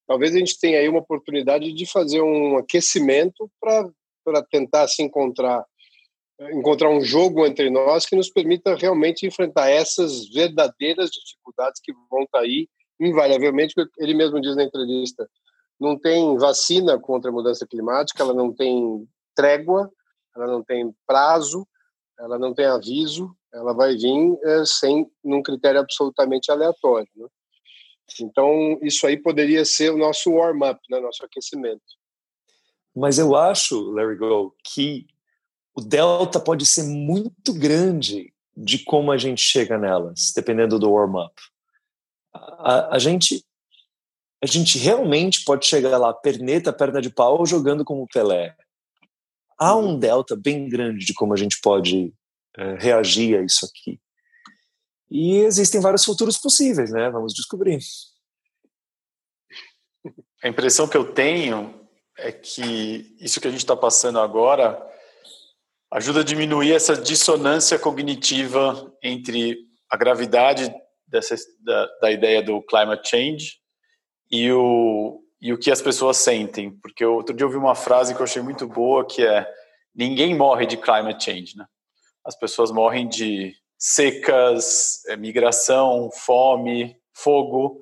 talvez 0.07 0.35
a 0.35 0.39
gente 0.39 0.59
tenha 0.59 0.79
aí 0.79 0.89
uma 0.89 0.99
oportunidade 0.99 1.73
de 1.73 1.85
fazer 1.85 2.21
um 2.21 2.57
aquecimento 2.57 3.49
para 3.59 4.43
tentar 4.51 4.87
se 4.87 5.01
encontrar 5.01 5.65
encontrar 6.53 6.89
um 6.89 7.01
jogo 7.01 7.45
entre 7.45 7.69
nós 7.69 8.05
que 8.05 8.15
nos 8.15 8.29
permita 8.29 8.73
realmente 8.75 9.25
enfrentar 9.25 9.69
essas 9.69 10.29
verdadeiras 10.29 11.09
dificuldades 11.09 11.81
que 11.83 11.91
vão 12.09 12.23
estar 12.23 12.39
aí 12.39 12.67
invariavelmente, 12.99 13.73
ele 13.97 14.13
mesmo 14.13 14.39
diz 14.39 14.55
na 14.55 14.63
entrevista, 14.63 15.29
não 15.79 15.97
tem 15.97 16.37
vacina 16.37 16.99
contra 16.99 17.29
a 17.29 17.33
mudança 17.33 17.65
climática, 17.65 18.21
ela 18.21 18.33
não 18.33 18.53
tem 18.53 19.07
trégua, 19.35 19.89
ela 20.35 20.47
não 20.47 20.63
tem 20.63 20.93
prazo, 21.07 21.67
ela 22.19 22.37
não 22.37 22.53
tem 22.53 22.65
aviso, 22.65 23.33
ela 23.53 23.73
vai 23.73 23.95
vir 23.95 24.37
é, 24.43 24.65
sem 24.65 25.09
num 25.23 25.41
critério 25.41 25.79
absolutamente 25.79 26.51
aleatório. 26.51 27.09
Né? 27.15 27.27
Então, 28.21 28.79
isso 28.81 29.05
aí 29.05 29.17
poderia 29.17 29.63
ser 29.63 29.91
o 29.91 29.97
nosso 29.97 30.31
warm-up, 30.31 30.79
né, 30.89 30.99
nosso 30.99 31.23
aquecimento. 31.23 31.81
Mas 32.95 33.17
eu 33.17 33.35
acho, 33.35 33.91
Larry 33.91 34.17
Go, 34.17 34.55
que 34.63 35.07
o 35.75 35.81
delta 35.81 36.39
pode 36.39 36.65
ser 36.65 36.83
muito 36.83 37.53
grande 37.53 38.33
de 38.55 38.83
como 38.83 39.11
a 39.11 39.17
gente 39.17 39.41
chega 39.41 39.77
nelas, 39.77 40.33
dependendo 40.35 40.77
do 40.77 40.91
warm-up. 40.91 41.33
A, 42.33 42.95
a, 42.95 42.99
gente 42.99 43.43
a 44.41 44.45
gente 44.45 44.77
realmente 44.77 45.43
pode 45.43 45.65
chegar 45.65 45.97
lá, 45.97 46.13
perneta, 46.13 46.71
perna 46.71 47.01
de 47.01 47.09
pau, 47.09 47.45
jogando 47.45 47.83
como 47.83 48.07
Pelé. 48.07 48.55
Há 49.57 49.75
um 49.75 49.89
uhum. 49.89 49.99
delta 49.99 50.35
bem 50.35 50.69
grande 50.69 51.05
de 51.05 51.13
como 51.13 51.33
a 51.33 51.37
gente 51.37 51.59
pode 51.61 52.13
é, 52.57 52.75
reagir 52.75 53.37
a 53.37 53.43
isso 53.43 53.65
aqui. 53.65 53.99
E 55.11 55.37
existem 55.39 55.81
vários 55.81 56.05
futuros 56.05 56.37
possíveis, 56.37 56.91
né? 56.91 57.09
Vamos 57.09 57.33
descobrir. 57.33 57.79
A 60.41 60.47
impressão 60.47 60.87
que 60.87 60.95
eu 60.95 61.11
tenho 61.13 61.77
é 62.17 62.31
que 62.31 63.17
isso 63.19 63.41
que 63.41 63.47
a 63.47 63.51
gente 63.51 63.61
está 63.61 63.75
passando 63.75 64.19
agora 64.19 64.81
ajuda 65.91 66.21
a 66.21 66.23
diminuir 66.23 66.71
essa 66.71 66.95
dissonância 66.95 67.77
cognitiva 67.77 68.93
entre 69.03 69.57
a 69.89 69.97
gravidade 69.97 70.73
dessa, 71.07 71.35
da, 71.61 71.87
da 72.01 72.11
ideia 72.11 72.41
do 72.41 72.61
climate 72.61 73.09
change 73.09 73.58
e 74.29 74.51
o, 74.51 75.21
e 75.41 75.53
o 75.53 75.57
que 75.57 75.71
as 75.71 75.81
pessoas 75.81 76.17
sentem. 76.17 76.71
Porque 76.71 77.03
eu, 77.03 77.13
outro 77.13 77.35
dia 77.35 77.43
eu 77.43 77.47
ouvi 77.47 77.57
uma 77.57 77.75
frase 77.75 78.13
que 78.13 78.21
eu 78.21 78.25
achei 78.25 78.41
muito 78.41 78.67
boa, 78.67 79.05
que 79.05 79.25
é 79.25 79.47
ninguém 79.95 80.35
morre 80.35 80.65
de 80.65 80.77
climate 80.77 81.23
change, 81.23 81.57
né? 81.57 81.65
As 82.23 82.37
pessoas 82.37 82.71
morrem 82.71 83.07
de 83.07 83.55
secas, 83.77 85.03
é, 85.07 85.15
migração, 85.15 86.09
fome, 86.11 86.95
fogo. 87.13 87.81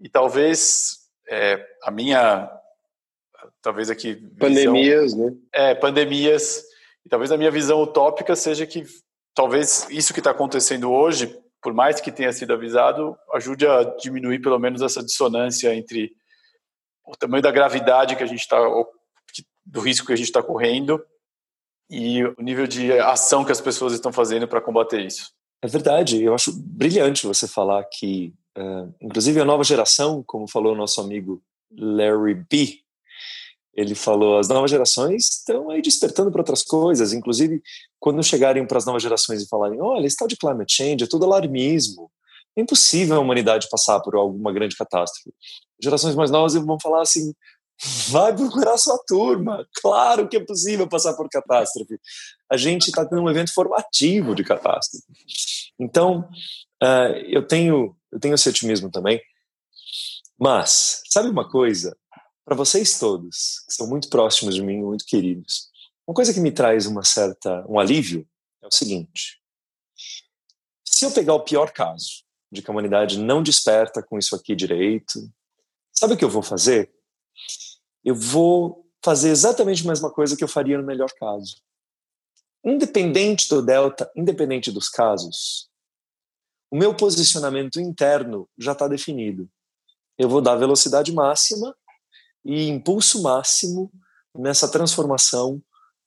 E 0.00 0.08
talvez 0.08 0.98
é, 1.28 1.64
a 1.82 1.90
minha, 1.90 2.50
talvez 3.62 3.90
aqui... 3.90 4.14
Visão, 4.14 4.38
pandemias, 4.38 5.14
né? 5.14 5.32
É, 5.52 5.74
pandemias. 5.74 6.64
E 7.04 7.08
talvez 7.08 7.30
a 7.30 7.36
minha 7.36 7.50
visão 7.50 7.82
utópica 7.82 8.34
seja 8.34 8.66
que 8.66 8.84
talvez 9.34 9.86
isso 9.90 10.14
que 10.14 10.20
está 10.20 10.30
acontecendo 10.30 10.90
hoje 10.90 11.38
por 11.64 11.72
mais 11.72 11.98
que 11.98 12.12
tenha 12.12 12.30
sido 12.30 12.52
avisado, 12.52 13.16
ajude 13.32 13.66
a 13.66 13.82
diminuir 13.96 14.38
pelo 14.42 14.58
menos 14.58 14.82
essa 14.82 15.02
dissonância 15.02 15.74
entre 15.74 16.12
o 17.06 17.16
tamanho 17.16 17.42
da 17.42 17.50
gravidade 17.50 18.14
que 18.14 18.22
a 18.22 18.26
gente 18.26 18.40
está, 18.40 18.58
do 19.64 19.80
risco 19.80 20.06
que 20.06 20.12
a 20.12 20.16
gente 20.16 20.26
está 20.26 20.42
correndo 20.42 21.02
e 21.88 22.22
o 22.22 22.36
nível 22.38 22.66
de 22.66 22.92
ação 22.92 23.46
que 23.46 23.52
as 23.52 23.62
pessoas 23.62 23.94
estão 23.94 24.12
fazendo 24.12 24.46
para 24.46 24.60
combater 24.60 25.00
isso. 25.00 25.32
É 25.62 25.66
verdade, 25.66 26.22
eu 26.22 26.34
acho 26.34 26.52
brilhante 26.54 27.26
você 27.26 27.48
falar 27.48 27.82
que, 27.84 28.34
uh, 28.58 28.94
inclusive 29.00 29.40
a 29.40 29.44
nova 29.46 29.64
geração, 29.64 30.22
como 30.22 30.46
falou 30.46 30.74
o 30.74 30.76
nosso 30.76 31.00
amigo 31.00 31.42
Larry 31.74 32.34
B, 32.34 32.83
ele 33.76 33.94
falou: 33.94 34.38
as 34.38 34.48
novas 34.48 34.70
gerações 34.70 35.28
estão 35.28 35.70
aí 35.70 35.82
despertando 35.82 36.30
para 36.30 36.40
outras 36.40 36.62
coisas, 36.62 37.12
inclusive 37.12 37.62
quando 37.98 38.22
chegarem 38.22 38.66
para 38.66 38.78
as 38.78 38.86
novas 38.86 39.02
gerações 39.02 39.42
e 39.42 39.48
falarem: 39.48 39.80
olha, 39.80 40.06
esse 40.06 40.16
tal 40.16 40.28
de 40.28 40.36
climate 40.36 40.74
change 40.74 41.04
é 41.04 41.06
tudo 41.06 41.24
alarmismo. 41.24 42.10
É 42.56 42.62
impossível 42.62 43.16
a 43.16 43.20
humanidade 43.20 43.68
passar 43.68 44.00
por 44.00 44.14
alguma 44.14 44.52
grande 44.52 44.76
catástrofe. 44.76 45.34
Gerações 45.82 46.14
mais 46.14 46.30
novas 46.30 46.54
vão 46.54 46.78
falar 46.80 47.02
assim: 47.02 47.32
vai 48.08 48.34
procurar 48.34 48.78
sua 48.78 48.98
turma. 49.06 49.66
Claro 49.80 50.28
que 50.28 50.36
é 50.36 50.44
possível 50.44 50.88
passar 50.88 51.14
por 51.14 51.28
catástrofe. 51.28 51.98
A 52.50 52.56
gente 52.56 52.88
está 52.88 53.04
tendo 53.04 53.22
um 53.22 53.30
evento 53.30 53.52
formativo 53.52 54.34
de 54.34 54.44
catástrofe. 54.44 55.04
Então, 55.78 56.28
uh, 56.82 57.16
eu 57.26 57.44
tenho 57.44 57.96
eu 58.12 58.20
tenho 58.20 58.34
esse 58.36 58.48
otimismo 58.48 58.90
também. 58.90 59.20
Mas, 60.38 61.02
sabe 61.08 61.28
uma 61.28 61.48
coisa? 61.48 61.96
Para 62.44 62.54
vocês 62.54 62.98
todos, 62.98 63.64
que 63.66 63.74
são 63.74 63.86
muito 63.86 64.08
próximos 64.08 64.54
de 64.54 64.62
mim, 64.62 64.82
muito 64.82 65.04
queridos, 65.06 65.70
uma 66.06 66.14
coisa 66.14 66.34
que 66.34 66.40
me 66.40 66.52
traz 66.52 66.86
uma 66.86 67.02
certa 67.02 67.64
um 67.66 67.78
alívio 67.78 68.28
é 68.62 68.66
o 68.66 68.70
seguinte: 68.70 69.40
se 70.84 71.04
eu 71.04 71.10
pegar 71.10 71.34
o 71.34 71.44
pior 71.44 71.72
caso 71.72 72.24
de 72.52 72.62
que 72.62 72.70
a 72.70 72.72
humanidade 72.72 73.18
não 73.18 73.42
desperta 73.42 74.02
com 74.02 74.18
isso 74.18 74.36
aqui 74.36 74.54
direito, 74.54 75.32
sabe 75.92 76.14
o 76.14 76.16
que 76.16 76.24
eu 76.24 76.30
vou 76.30 76.42
fazer? 76.42 76.92
Eu 78.04 78.14
vou 78.14 78.86
fazer 79.02 79.30
exatamente 79.30 79.82
a 79.82 79.88
mesma 79.88 80.10
coisa 80.10 80.36
que 80.36 80.44
eu 80.44 80.48
faria 80.48 80.78
no 80.78 80.84
melhor 80.84 81.10
caso. 81.18 81.56
Independente 82.64 83.48
do 83.48 83.60
delta, 83.60 84.10
independente 84.14 84.70
dos 84.70 84.88
casos, 84.88 85.68
o 86.70 86.76
meu 86.76 86.94
posicionamento 86.94 87.80
interno 87.80 88.48
já 88.58 88.72
está 88.72 88.88
definido. 88.88 89.48
Eu 90.18 90.28
vou 90.28 90.40
dar 90.40 90.56
velocidade 90.56 91.12
máxima 91.12 91.76
e 92.44 92.68
impulso 92.68 93.22
máximo 93.22 93.90
nessa 94.36 94.68
transformação 94.68 95.62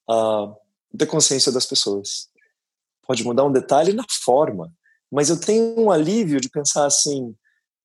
uh, 0.09 0.55
da 0.93 1.05
consciência 1.05 1.51
das 1.51 1.65
pessoas. 1.65 2.29
Pode 3.05 3.23
mudar 3.23 3.45
um 3.45 3.51
detalhe 3.51 3.93
na 3.93 4.03
forma, 4.23 4.71
mas 5.11 5.29
eu 5.29 5.39
tenho 5.39 5.79
um 5.79 5.89
alívio 5.89 6.39
de 6.39 6.49
pensar 6.49 6.85
assim: 6.85 7.35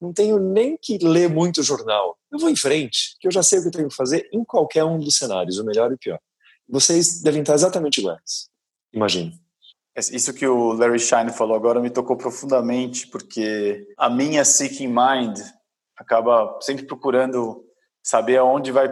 não 0.01 0.13
tenho 0.13 0.39
nem 0.39 0.77
que 0.77 0.99
ler 0.99 1.29
muito 1.29 1.63
jornal. 1.63 2.19
Eu 2.31 2.39
vou 2.39 2.51
em 2.51 2.57
frente, 2.57 3.17
que 3.21 3.29
eu 3.29 3.33
já 3.33 3.43
sei 3.43 3.61
o 3.61 3.63
que 3.63 3.71
tenho 3.71 3.89
que 3.89 3.95
fazer 3.95 4.29
em 4.33 4.45
qualquer 4.45 4.85
um 4.85 4.99
dos 4.99 5.17
cenários, 5.17 5.59
o 5.59 5.65
melhor 5.65 5.91
e 5.91 5.95
o 5.95 5.99
pior. 5.99 6.19
Vocês 6.69 7.23
devem 7.23 7.43
estar 7.43 7.55
exatamente 7.55 8.01
iguais, 8.01 8.49
imagino. 8.93 9.33
Isso 9.95 10.33
que 10.33 10.47
o 10.47 10.73
Larry 10.73 10.99
Shine 10.99 11.31
falou 11.31 11.55
agora 11.55 11.79
me 11.79 11.91
tocou 11.91 12.17
profundamente, 12.17 13.07
porque 13.09 13.87
a 13.99 14.09
minha 14.09 14.43
seeking 14.43 14.89
mind 14.89 15.39
acaba 15.97 16.59
sempre 16.63 16.87
procurando 16.87 17.63
saber 18.03 18.39
aonde 18.39 18.73
vai 18.73 18.89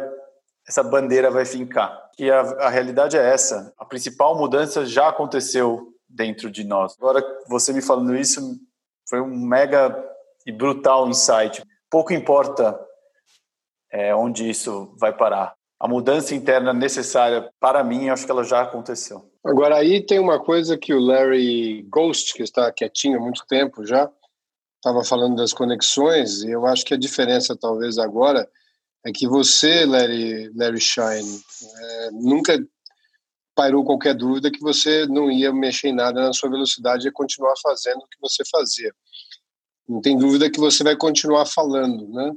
essa 0.66 0.82
bandeira 0.84 1.30
vai 1.30 1.44
fincar. 1.44 2.10
E 2.16 2.30
a, 2.30 2.40
a 2.40 2.68
realidade 2.68 3.16
é 3.16 3.32
essa. 3.32 3.72
A 3.76 3.84
principal 3.84 4.36
mudança 4.36 4.86
já 4.86 5.08
aconteceu 5.08 5.88
dentro 6.08 6.50
de 6.50 6.62
nós. 6.62 6.94
Agora, 6.98 7.24
você 7.48 7.72
me 7.72 7.82
falando 7.82 8.16
isso, 8.16 8.56
foi 9.08 9.20
um 9.20 9.26
mega 9.26 9.96
e 10.46 10.52
brutal 10.52 11.08
insight. 11.08 11.62
Pouco 11.90 12.12
importa 12.12 12.78
é, 13.90 14.14
onde 14.14 14.48
isso 14.48 14.94
vai 14.98 15.12
parar. 15.12 15.54
A 15.78 15.88
mudança 15.88 16.34
interna 16.34 16.72
necessária 16.72 17.50
para 17.58 17.82
mim, 17.82 18.08
acho 18.08 18.24
que 18.24 18.30
ela 18.30 18.44
já 18.44 18.62
aconteceu. 18.62 19.28
Agora 19.44 19.76
aí 19.76 20.04
tem 20.04 20.18
uma 20.18 20.38
coisa 20.38 20.76
que 20.76 20.92
o 20.92 21.00
Larry 21.00 21.82
Ghost, 21.88 22.34
que 22.34 22.42
está 22.42 22.70
quietinho 22.70 23.18
há 23.18 23.20
muito 23.20 23.46
tempo 23.46 23.86
já, 23.86 24.08
estava 24.76 25.02
falando 25.02 25.36
das 25.36 25.52
conexões, 25.52 26.42
e 26.42 26.50
eu 26.50 26.66
acho 26.66 26.84
que 26.84 26.94
a 26.94 26.98
diferença 26.98 27.56
talvez 27.56 27.98
agora 27.98 28.48
é 29.04 29.12
que 29.12 29.26
você, 29.26 29.86
Larry, 29.86 30.50
Larry 30.54 30.80
Shine, 30.80 31.42
é, 31.78 32.10
nunca 32.12 32.58
pairou 33.54 33.84
qualquer 33.84 34.14
dúvida 34.14 34.50
que 34.50 34.60
você 34.60 35.06
não 35.06 35.30
ia 35.30 35.52
mexer 35.52 35.88
em 35.88 35.94
nada 35.94 36.20
na 36.20 36.32
sua 36.32 36.50
velocidade 36.50 37.06
e 37.06 37.12
continuar 37.12 37.54
fazendo 37.62 37.98
o 37.98 38.08
que 38.08 38.20
você 38.20 38.42
fazia. 38.50 38.94
Não 39.88 40.00
tem 40.00 40.16
dúvida 40.16 40.50
que 40.50 40.60
você 40.60 40.84
vai 40.84 40.96
continuar 40.96 41.46
falando, 41.46 42.08
né? 42.08 42.32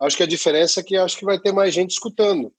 Acho 0.00 0.16
que 0.16 0.22
a 0.22 0.26
diferença 0.26 0.80
é 0.80 0.82
que 0.82 0.96
acho 0.96 1.18
que 1.18 1.24
vai 1.24 1.38
ter 1.38 1.52
mais 1.52 1.72
gente 1.72 1.90
escutando. 1.90 2.52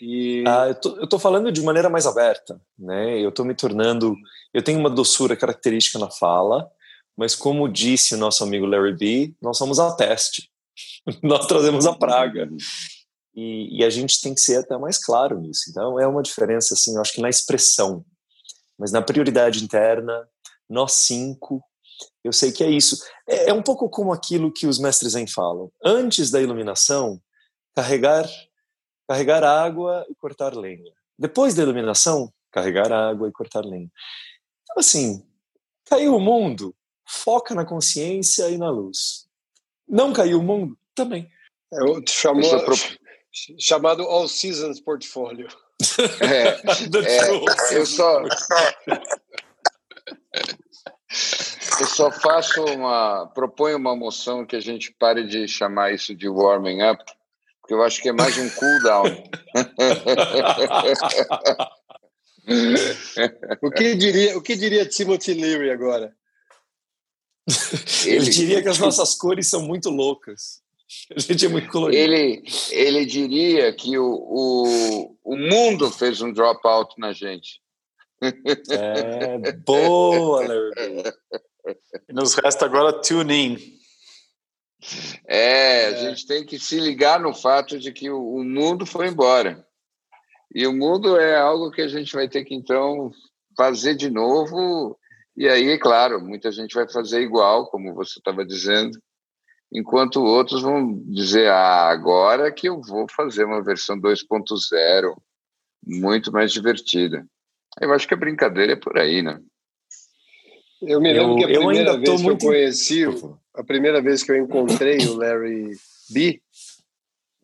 E... 0.00 0.44
Ah, 0.46 0.66
eu 0.66 1.04
estou 1.04 1.18
falando 1.18 1.52
de 1.52 1.62
maneira 1.62 1.90
mais 1.90 2.06
aberta, 2.06 2.60
né? 2.78 3.18
Eu 3.18 3.28
estou 3.28 3.44
me 3.44 3.54
tornando, 3.54 4.16
eu 4.52 4.62
tenho 4.62 4.78
uma 4.78 4.90
doçura 4.90 5.36
característica 5.36 5.98
na 5.98 6.10
fala, 6.10 6.70
mas 7.16 7.34
como 7.34 7.68
disse 7.68 8.16
nosso 8.16 8.42
amigo 8.42 8.66
Larry 8.66 8.96
B, 8.96 9.34
nós 9.40 9.58
somos 9.58 9.78
a 9.78 9.94
teste. 9.94 10.50
nós 11.22 11.46
trazemos 11.46 11.86
a 11.86 11.94
praga. 11.94 12.48
E, 13.34 13.78
e, 13.80 13.84
a 13.84 13.90
gente 13.90 14.20
tem 14.20 14.34
que 14.34 14.40
ser 14.40 14.58
até 14.58 14.76
mais 14.76 14.98
claro 14.98 15.40
nisso. 15.40 15.70
Então 15.70 15.98
é 15.98 16.06
uma 16.06 16.22
diferença, 16.22 16.74
assim, 16.74 16.94
eu 16.94 17.00
acho 17.00 17.12
que 17.12 17.22
na 17.22 17.28
expressão, 17.28 18.04
mas 18.78 18.92
na 18.92 19.02
prioridade 19.02 19.62
interna, 19.62 20.28
nós 20.68 20.92
cinco, 20.92 21.62
eu 22.24 22.32
sei 22.32 22.52
que 22.52 22.64
é 22.64 22.70
isso. 22.70 23.02
É, 23.28 23.50
é 23.50 23.52
um 23.52 23.62
pouco 23.62 23.88
como 23.88 24.12
aquilo 24.12 24.52
que 24.52 24.66
os 24.66 24.78
mestres 24.78 25.12
Zen 25.12 25.26
falam. 25.26 25.70
Antes 25.84 26.30
da 26.30 26.40
iluminação, 26.40 27.20
carregar, 27.74 28.28
carregar 29.08 29.44
água 29.44 30.04
e 30.08 30.14
cortar 30.14 30.54
lenha. 30.54 30.92
Depois 31.18 31.54
da 31.54 31.62
iluminação, 31.62 32.32
carregar 32.50 32.92
água 32.92 33.28
e 33.28 33.32
cortar 33.32 33.64
lenha. 33.64 33.90
Então, 34.62 34.76
assim, 34.78 35.26
caiu 35.84 36.16
o 36.16 36.20
mundo, 36.20 36.74
foca 37.06 37.54
na 37.54 37.64
consciência 37.64 38.48
e 38.50 38.56
na 38.56 38.70
luz. 38.70 39.28
Não 39.90 40.12
caiu 40.12 40.38
o 40.38 40.42
mundo? 40.42 40.78
Também. 40.94 41.28
É, 41.72 41.78
chamou, 42.08 42.42
chamado 43.58 44.04
All 44.04 44.28
Seasons 44.28 44.80
Portfolio. 44.80 45.48
É, 46.20 46.60
é, 47.06 47.74
eu 47.74 47.86
só 47.86 48.22
eu 51.80 51.86
só 51.86 52.10
faço 52.10 52.62
uma 52.64 53.26
proponho 53.34 53.78
uma 53.78 53.96
moção 53.96 54.44
que 54.44 54.56
a 54.56 54.60
gente 54.60 54.94
pare 54.98 55.26
de 55.26 55.48
chamar 55.48 55.94
isso 55.94 56.14
de 56.14 56.28
warming 56.28 56.82
up, 56.82 57.02
porque 57.62 57.72
eu 57.72 57.82
acho 57.82 58.02
que 58.02 58.10
é 58.10 58.12
mais 58.12 58.36
um 58.36 58.50
cool 58.50 58.82
down. 58.82 59.06
o 63.62 63.70
que 63.70 63.94
diria 63.94 64.36
o 64.36 64.42
que 64.42 64.54
diria 64.54 64.86
Timothy 64.86 65.32
Leary 65.32 65.70
agora? 65.70 66.14
Ele, 68.06 68.16
ele 68.16 68.30
diria 68.30 68.62
que 68.62 68.68
as 68.68 68.78
nossas 68.78 69.14
cores 69.14 69.48
são 69.48 69.62
muito 69.62 69.90
loucas. 69.90 70.62
A 71.14 71.20
gente 71.20 71.46
é 71.46 71.48
muito 71.48 71.68
colorido. 71.68 72.00
Ele, 72.00 72.42
ele 72.70 73.04
diria 73.04 73.72
que 73.72 73.96
o, 73.96 74.06
o, 74.06 75.16
o 75.24 75.36
mundo 75.36 75.90
fez 75.90 76.20
um 76.20 76.32
dropout 76.32 76.98
na 76.98 77.12
gente. 77.12 77.60
É, 78.70 79.52
boa, 79.52 80.46
Larry. 80.46 81.12
Nos 82.10 82.34
resta 82.34 82.64
agora 82.64 82.92
tune 82.92 83.34
in. 83.34 83.80
É, 85.26 85.86
a 85.86 85.94
gente 85.94 86.26
tem 86.26 86.44
que 86.44 86.58
se 86.58 86.80
ligar 86.80 87.20
no 87.20 87.34
fato 87.34 87.78
de 87.78 87.92
que 87.92 88.10
o, 88.10 88.36
o 88.36 88.44
mundo 88.44 88.84
foi 88.84 89.08
embora. 89.08 89.66
E 90.52 90.66
o 90.66 90.72
mundo 90.72 91.18
é 91.18 91.36
algo 91.36 91.70
que 91.70 91.82
a 91.82 91.88
gente 91.88 92.12
vai 92.12 92.28
ter 92.28 92.44
que, 92.44 92.54
então, 92.54 93.12
fazer 93.56 93.94
de 93.94 94.10
novo 94.10 94.98
e 95.40 95.48
aí, 95.48 95.78
claro, 95.78 96.20
muita 96.20 96.52
gente 96.52 96.74
vai 96.74 96.86
fazer 96.86 97.22
igual, 97.22 97.70
como 97.70 97.94
você 97.94 98.18
estava 98.18 98.44
dizendo, 98.44 99.00
enquanto 99.72 100.22
outros 100.22 100.60
vão 100.60 101.02
dizer: 101.06 101.48
ah, 101.48 101.88
agora 101.88 102.52
que 102.52 102.68
eu 102.68 102.78
vou 102.82 103.06
fazer 103.10 103.44
uma 103.44 103.64
versão 103.64 103.98
2.0 103.98 105.16
muito 105.82 106.30
mais 106.30 106.52
divertida. 106.52 107.26
Eu 107.80 107.90
acho 107.94 108.06
que 108.06 108.12
a 108.12 108.18
brincadeira 108.18 108.74
é 108.74 108.76
por 108.76 108.98
aí, 108.98 109.22
né? 109.22 109.40
Eu 110.82 111.00
me 111.00 111.10
lembro 111.10 111.32
eu, 111.32 111.36
que 111.36 111.44
a 111.44 111.58
primeira 111.58 111.96
vez 111.96 112.20
que 112.20 112.28
eu 112.28 112.36
conheci, 112.38 113.04
a 113.54 113.64
primeira 113.64 114.02
vez 114.02 114.22
que 114.22 114.32
eu 114.32 114.36
encontrei 114.36 114.98
o 115.06 115.16
Larry 115.16 115.74
B, 116.10 116.38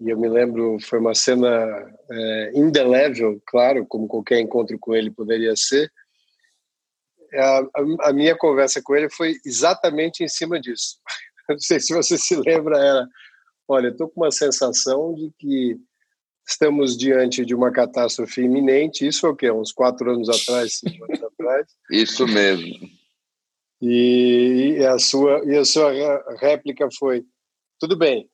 e 0.00 0.10
eu 0.10 0.20
me 0.20 0.28
lembro, 0.28 0.76
foi 0.82 0.98
uma 0.98 1.14
cena 1.14 1.48
é, 2.10 2.52
indelével, 2.54 3.40
claro, 3.46 3.86
como 3.86 4.06
qualquer 4.06 4.38
encontro 4.38 4.78
com 4.78 4.94
ele 4.94 5.10
poderia 5.10 5.56
ser, 5.56 5.90
a, 7.36 8.08
a, 8.08 8.12
minha 8.12 8.36
conversa 8.36 8.80
com 8.82 8.94
ele 8.94 9.10
foi 9.10 9.34
exatamente 9.44 10.22
em 10.22 10.28
cima 10.28 10.60
disso. 10.60 10.98
Não 11.48 11.58
sei 11.58 11.78
se 11.80 11.94
você 11.94 12.18
se 12.18 12.36
lembra, 12.36 12.78
era, 12.78 13.08
olha, 13.68 13.88
estou 13.88 14.08
com 14.08 14.22
uma 14.22 14.30
sensação 14.30 15.14
de 15.14 15.30
que 15.38 15.76
estamos 16.48 16.96
diante 16.96 17.44
de 17.44 17.54
uma 17.54 17.72
catástrofe 17.72 18.42
iminente. 18.42 19.06
Isso 19.06 19.26
é 19.26 19.30
o 19.30 19.36
quê? 19.36 19.50
Uns 19.50 19.72
quatro 19.72 20.10
anos 20.10 20.28
atrás, 20.28 20.78
cinco 20.78 21.04
anos 21.04 21.22
atrás. 21.22 21.66
Isso 21.90 22.26
mesmo. 22.26 22.74
E, 23.82 24.76
e, 24.78 24.86
a 24.86 24.98
sua 24.98 25.44
e 25.44 25.56
a 25.56 25.64
sua 25.64 25.92
réplica 26.38 26.88
foi 26.98 27.24
tudo 27.78 27.96
bem, 27.96 28.28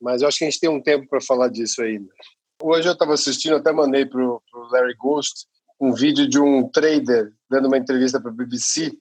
mas 0.00 0.20
eu 0.20 0.28
acho 0.28 0.38
que 0.38 0.44
a 0.44 0.50
gente 0.50 0.58
tem 0.58 0.68
um 0.68 0.82
tempo 0.82 1.06
para 1.08 1.20
falar 1.20 1.48
disso 1.48 1.80
ainda. 1.80 2.12
Hoje 2.60 2.88
eu 2.88 2.92
estava 2.92 3.14
assistindo, 3.14 3.54
até 3.54 3.70
mandei 3.72 4.04
para 4.04 4.20
o 4.20 4.42
Larry 4.72 4.96
Ghost 4.96 5.46
um 5.80 5.92
vídeo 5.94 6.28
de 6.28 6.38
um 6.38 6.68
trader 6.68 7.32
dando 7.48 7.66
uma 7.66 7.78
entrevista 7.78 8.20
para 8.20 8.30
a 8.30 8.34
BBC, 8.34 8.92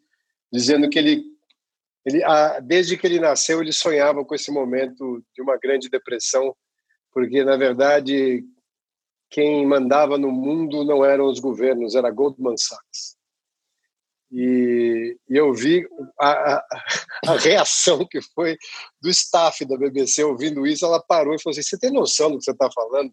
dizendo 0.51 0.89
que 0.89 0.97
ele, 0.97 1.23
ele 2.05 2.21
desde 2.63 2.97
que 2.97 3.05
ele 3.05 3.19
nasceu, 3.19 3.61
ele 3.61 3.73
sonhava 3.73 4.23
com 4.23 4.33
esse 4.33 4.49
momento 4.49 5.23
de 5.35 5.41
uma 5.41 5.57
grande 5.57 5.89
depressão, 5.89 6.55
porque, 7.11 7.43
na 7.43 7.57
verdade, 7.57 8.43
quem 9.29 9.65
mandava 9.67 10.17
no 10.17 10.31
mundo 10.31 10.83
não 10.85 11.03
eram 11.03 11.25
os 11.25 11.39
governos, 11.39 11.95
era 11.95 12.09
Goldman 12.09 12.57
Sachs. 12.57 13.19
E, 14.31 15.17
e 15.27 15.35
eu 15.35 15.51
vi 15.53 15.87
a, 16.19 16.29
a, 16.29 16.67
a, 17.27 17.37
reação 17.37 18.05
que 18.05 18.21
foi 18.21 18.55
do 19.01 19.09
staff 19.09 19.65
da 19.65 19.75
BBC 19.75 20.23
ouvindo 20.23 20.67
isso. 20.67 20.85
Ela 20.85 21.01
parou 21.01 21.33
e 21.33 21.41
falou 21.41 21.51
assim: 21.51 21.63
Você 21.63 21.79
tem 21.79 21.91
noção 21.91 22.29
do 22.29 22.37
que 22.37 22.43
você 22.43 22.51
está 22.51 22.69
falando? 22.71 23.11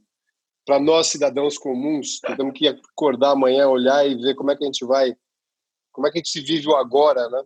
Para 0.66 0.80
nós 0.80 1.06
cidadãos 1.06 1.56
comuns, 1.56 2.18
que 2.18 2.36
temos 2.36 2.52
que 2.52 2.66
acordar 2.66 3.30
amanhã, 3.30 3.68
olhar 3.68 4.04
e 4.04 4.16
ver 4.16 4.34
como 4.34 4.50
é 4.50 4.56
que 4.56 4.64
a 4.64 4.66
gente 4.66 4.84
vai, 4.84 5.16
como 5.92 6.08
é 6.08 6.10
que 6.10 6.18
a 6.18 6.22
gente 6.22 6.40
vive 6.40 6.68
o 6.68 6.74
agora, 6.74 7.28
né? 7.30 7.42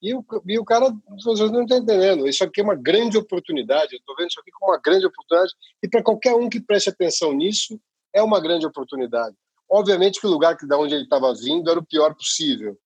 E 0.00 0.14
o, 0.14 0.24
e 0.46 0.56
o 0.56 0.64
cara, 0.64 0.94
vocês 1.20 1.50
não 1.50 1.62
estão 1.62 1.78
entendendo, 1.78 2.28
isso 2.28 2.44
aqui 2.44 2.60
é 2.60 2.64
uma 2.64 2.76
grande 2.76 3.18
oportunidade, 3.18 3.92
eu 3.92 3.98
estou 3.98 4.14
vendo 4.16 4.28
isso 4.28 4.38
aqui 4.38 4.52
como 4.52 4.70
uma 4.70 4.80
grande 4.80 5.04
oportunidade, 5.04 5.52
e 5.82 5.88
para 5.88 6.00
qualquer 6.00 6.36
um 6.36 6.48
que 6.48 6.60
preste 6.60 6.88
atenção 6.88 7.32
nisso, 7.32 7.78
é 8.14 8.22
uma 8.22 8.40
grande 8.40 8.64
oportunidade. 8.64 9.34
Obviamente 9.68 10.20
que 10.20 10.26
o 10.28 10.30
lugar 10.30 10.56
que 10.56 10.66
da 10.66 10.78
onde 10.78 10.94
ele 10.94 11.02
estava 11.02 11.34
vindo 11.34 11.68
era 11.68 11.80
o 11.80 11.84
pior 11.84 12.14
possível, 12.14 12.78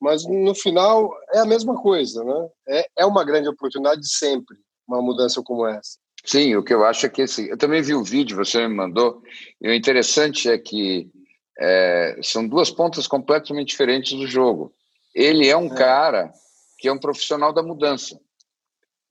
mas 0.00 0.24
no 0.26 0.54
final 0.54 1.10
é 1.34 1.40
a 1.40 1.44
mesma 1.44 1.80
coisa, 1.80 2.24
né? 2.24 2.48
É, 2.66 2.86
é 3.00 3.06
uma 3.06 3.22
grande 3.22 3.50
oportunidade 3.50 4.08
sempre, 4.08 4.56
uma 4.88 5.02
mudança 5.02 5.42
como 5.42 5.66
essa. 5.66 5.98
Sim, 6.24 6.54
o 6.56 6.62
que 6.62 6.74
eu 6.74 6.84
acho 6.84 7.06
é 7.06 7.08
que 7.08 7.22
esse, 7.22 7.48
eu 7.48 7.56
também 7.56 7.82
vi 7.82 7.94
o 7.94 8.04
vídeo, 8.04 8.36
você 8.36 8.66
me 8.66 8.74
mandou, 8.74 9.22
e 9.60 9.68
o 9.68 9.74
interessante 9.74 10.50
é 10.50 10.58
que 10.58 11.10
é, 11.58 12.18
são 12.22 12.46
duas 12.46 12.70
pontas 12.70 13.06
completamente 13.06 13.68
diferentes 13.68 14.12
do 14.18 14.26
jogo. 14.26 14.74
Ele 15.14 15.48
é 15.48 15.56
um 15.56 15.72
é. 15.72 15.76
cara 15.76 16.32
que 16.78 16.88
é 16.88 16.92
um 16.92 16.98
profissional 16.98 17.52
da 17.52 17.62
mudança. 17.62 18.18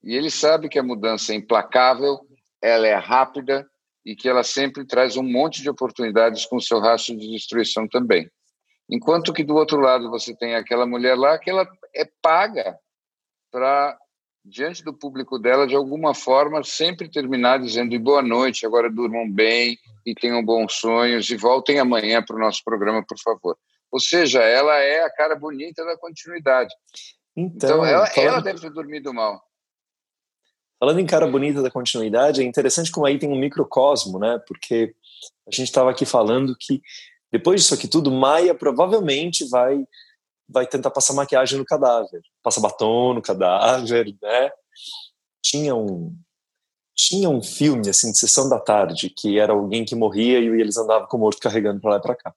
E 0.02 0.14
ele 0.14 0.30
sabe 0.30 0.68
que 0.68 0.78
a 0.78 0.82
mudança 0.82 1.32
é 1.32 1.36
implacável, 1.36 2.18
ela 2.60 2.86
é 2.86 2.94
rápida 2.94 3.68
e 4.04 4.16
que 4.16 4.28
ela 4.28 4.42
sempre 4.42 4.84
traz 4.86 5.16
um 5.16 5.22
monte 5.22 5.62
de 5.62 5.70
oportunidades 5.70 6.46
com 6.46 6.56
o 6.56 6.60
seu 6.60 6.80
rastro 6.80 7.16
de 7.16 7.30
destruição 7.30 7.86
também. 7.86 8.28
Enquanto 8.88 9.32
que 9.32 9.44
do 9.44 9.54
outro 9.54 9.78
lado 9.78 10.10
você 10.10 10.34
tem 10.34 10.56
aquela 10.56 10.86
mulher 10.86 11.16
lá 11.16 11.38
que 11.38 11.50
ela 11.50 11.68
é 11.94 12.08
paga 12.20 12.76
para 13.50 13.96
diante 14.50 14.82
do 14.82 14.92
público 14.92 15.38
dela, 15.38 15.66
de 15.66 15.76
alguma 15.76 16.12
forma, 16.12 16.62
sempre 16.64 17.08
terminar 17.08 17.60
dizendo 17.60 17.98
boa 18.00 18.20
noite, 18.20 18.66
agora 18.66 18.90
durmam 18.90 19.30
bem 19.30 19.78
e 20.04 20.14
tenham 20.14 20.44
bons 20.44 20.74
sonhos 20.74 21.30
e 21.30 21.36
voltem 21.36 21.78
amanhã 21.78 22.22
para 22.22 22.36
o 22.36 22.38
nosso 22.38 22.62
programa, 22.64 23.04
por 23.06 23.18
favor. 23.18 23.56
Ou 23.92 24.00
seja, 24.00 24.40
ela 24.40 24.76
é 24.78 25.04
a 25.04 25.10
cara 25.10 25.36
bonita 25.36 25.84
da 25.84 25.96
continuidade. 25.96 26.74
Então, 27.36 27.70
então 27.70 27.84
ela, 27.84 28.06
falando... 28.06 28.28
ela 28.28 28.40
deve 28.40 28.60
ter 28.60 28.70
dormido 28.70 29.14
mal. 29.14 29.40
Falando 30.78 30.98
em 30.98 31.06
cara 31.06 31.26
bonita 31.26 31.62
da 31.62 31.70
continuidade, 31.70 32.40
é 32.40 32.44
interessante 32.44 32.90
como 32.90 33.06
aí 33.06 33.18
tem 33.18 33.28
um 33.28 33.38
microcosmo, 33.38 34.18
né? 34.18 34.40
Porque 34.48 34.94
a 35.46 35.54
gente 35.54 35.68
estava 35.68 35.90
aqui 35.90 36.04
falando 36.04 36.56
que 36.58 36.80
depois 37.30 37.60
disso 37.60 37.74
aqui 37.74 37.86
tudo, 37.86 38.10
Maia 38.10 38.54
provavelmente 38.54 39.48
vai 39.48 39.84
vai 40.50 40.66
tentar 40.66 40.90
passar 40.90 41.14
maquiagem 41.14 41.58
no 41.58 41.64
cadáver, 41.64 42.20
passa 42.42 42.60
batom 42.60 43.14
no 43.14 43.22
cadáver, 43.22 44.14
né? 44.20 44.50
Tinha 45.42 45.74
um 45.74 46.16
tinha 46.94 47.30
um 47.30 47.42
filme 47.42 47.88
assim 47.88 48.12
de 48.12 48.18
sessão 48.18 48.46
da 48.48 48.60
tarde 48.60 49.08
que 49.08 49.38
era 49.38 49.54
alguém 49.54 49.86
que 49.86 49.94
morria 49.94 50.38
e 50.38 50.46
eles 50.46 50.76
andavam 50.76 51.08
com 51.08 51.16
o 51.16 51.20
morto 51.20 51.40
carregando 51.40 51.80
para 51.80 51.92
lá 51.92 51.96
e 51.96 52.02
para 52.02 52.14
cá. 52.14 52.34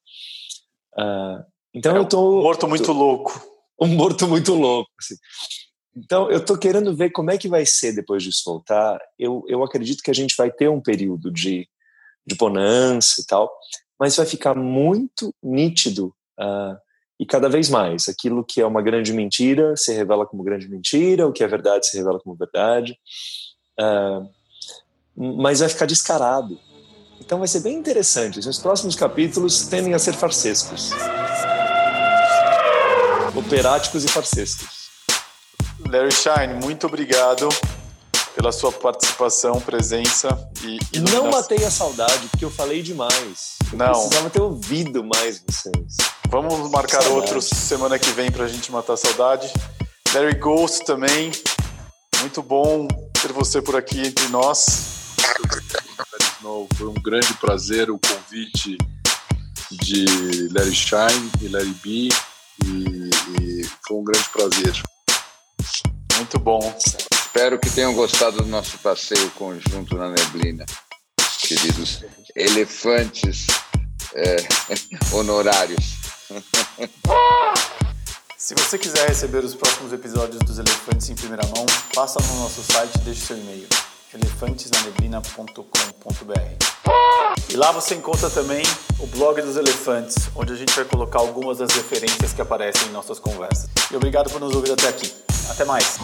Uh, 0.93 1.43
então 1.73 1.91
era 1.91 1.99
eu 1.99 2.07
tô 2.07 2.39
um 2.39 2.43
morto 2.43 2.67
muito 2.67 2.85
tô, 2.85 2.93
louco, 2.93 3.45
um 3.81 3.87
morto 3.87 4.25
muito 4.25 4.53
louco. 4.53 4.89
Assim. 4.97 5.15
Então 5.97 6.31
eu 6.31 6.43
tô 6.43 6.57
querendo 6.57 6.95
ver 6.95 7.09
como 7.09 7.29
é 7.29 7.37
que 7.37 7.49
vai 7.49 7.65
ser 7.65 7.93
depois 7.93 8.23
disso 8.23 8.43
voltar. 8.45 9.01
Eu, 9.19 9.43
eu 9.49 9.63
acredito 9.63 10.01
que 10.01 10.11
a 10.11 10.15
gente 10.15 10.33
vai 10.37 10.49
ter 10.49 10.69
um 10.69 10.79
período 10.79 11.29
de 11.29 11.67
de 12.25 12.35
bonança 12.35 13.21
e 13.21 13.25
tal, 13.25 13.51
mas 13.99 14.15
vai 14.15 14.25
ficar 14.25 14.55
muito 14.55 15.33
nítido 15.41 16.15
uh, 16.39 16.77
e 17.23 17.25
cada 17.25 17.47
vez 17.47 17.69
mais. 17.69 18.09
Aquilo 18.09 18.43
que 18.43 18.59
é 18.59 18.65
uma 18.65 18.81
grande 18.81 19.13
mentira 19.13 19.77
se 19.77 19.93
revela 19.93 20.25
como 20.25 20.43
grande 20.43 20.67
mentira, 20.67 21.25
o 21.25 21.31
que 21.31 21.41
é 21.41 21.47
verdade 21.47 21.87
se 21.87 21.97
revela 21.97 22.19
como 22.19 22.35
verdade. 22.35 22.99
Uh, 23.79 24.29
mas 25.39 25.61
vai 25.61 25.69
ficar 25.69 25.85
descarado. 25.85 26.59
Então 27.21 27.39
vai 27.39 27.47
ser 27.47 27.61
bem 27.61 27.77
interessante. 27.77 28.39
Os 28.39 28.59
próximos 28.59 28.93
capítulos 28.93 29.67
tendem 29.67 29.93
a 29.93 29.99
ser 29.99 30.11
farsescos. 30.11 30.91
Operáticos 33.33 34.03
e 34.03 34.09
farsescos. 34.09 34.89
Larry 35.89 36.11
Shine, 36.11 36.61
muito 36.61 36.87
obrigado 36.87 37.47
pela 38.35 38.51
sua 38.51 38.71
participação, 38.73 39.61
presença 39.61 40.27
e 40.61 40.99
Não 40.99 41.31
matei 41.31 41.63
a 41.63 41.71
saudade, 41.71 42.27
porque 42.27 42.43
eu 42.43 42.51
falei 42.51 42.81
demais. 42.81 43.57
Eu 43.71 43.77
Não. 43.77 43.93
Precisava 43.93 44.29
ter 44.29 44.41
ouvido 44.41 45.05
mais 45.05 45.41
vocês. 45.47 46.12
Vamos 46.33 46.67
marcar 46.71 47.03
saudade. 47.03 47.13
outro 47.13 47.41
semana 47.43 47.99
que 47.99 48.09
vem 48.09 48.31
pra 48.31 48.47
gente 48.47 48.71
matar 48.71 48.93
a 48.93 48.97
saudade. 48.97 49.53
Larry 50.15 50.33
Ghost 50.39 50.83
também. 50.83 51.31
Muito 52.21 52.41
bom 52.41 52.87
ter 53.21 53.31
você 53.31 53.61
por 53.61 53.75
aqui 53.75 53.99
entre 54.01 54.27
nós. 54.29 55.13
Foi 56.75 56.87
um 56.87 56.95
grande 56.95 57.31
prazer 57.35 57.91
o 57.91 57.99
convite 57.99 58.79
de 59.73 60.49
Larry 60.51 60.73
Shine 60.73 61.31
e 61.39 61.47
Larry 61.49 61.75
B. 61.83 62.09
E, 62.65 63.09
e 63.39 63.63
foi 63.87 63.97
um 63.97 64.03
grande 64.03 64.27
prazer. 64.29 64.73
Muito 66.15 66.39
bom. 66.39 66.75
Espero 67.13 67.59
que 67.59 67.69
tenham 67.69 67.93
gostado 67.93 68.37
do 68.37 68.47
nosso 68.47 68.79
passeio 68.79 69.29
conjunto 69.31 69.95
na 69.95 70.09
neblina, 70.09 70.65
queridos 71.41 72.03
elefantes 72.35 73.45
é, 74.15 74.37
honorários. 75.13 76.02
Se 78.37 78.53
você 78.55 78.77
quiser 78.77 79.07
receber 79.07 79.43
os 79.43 79.55
próximos 79.55 79.93
episódios 79.93 80.39
dos 80.39 80.59
Elefantes 80.59 81.09
em 81.09 81.15
primeira 81.15 81.47
mão, 81.47 81.65
passa 81.95 82.19
no 82.19 82.41
nosso 82.41 82.61
site 82.61 82.95
e 82.95 82.99
deixe 82.99 83.21
seu 83.21 83.37
e-mail 83.37 83.67
elefantesnaneblina.com.br. 84.13 85.63
E 87.49 87.55
lá 87.55 87.71
você 87.71 87.95
encontra 87.95 88.29
também 88.29 88.63
o 88.99 89.07
blog 89.07 89.41
dos 89.41 89.55
elefantes, 89.57 90.15
onde 90.35 90.53
a 90.53 90.55
gente 90.55 90.71
vai 90.73 90.85
colocar 90.85 91.17
algumas 91.19 91.57
das 91.59 91.71
referências 91.71 92.33
que 92.33 92.41
aparecem 92.41 92.89
em 92.89 92.91
nossas 92.91 93.19
conversas. 93.19 93.69
E 93.91 93.95
obrigado 93.95 94.29
por 94.29 94.39
nos 94.39 94.53
ouvir 94.55 94.71
até 94.71 94.87
aqui. 94.87 95.11
Até 95.49 95.65
mais! 95.65 95.97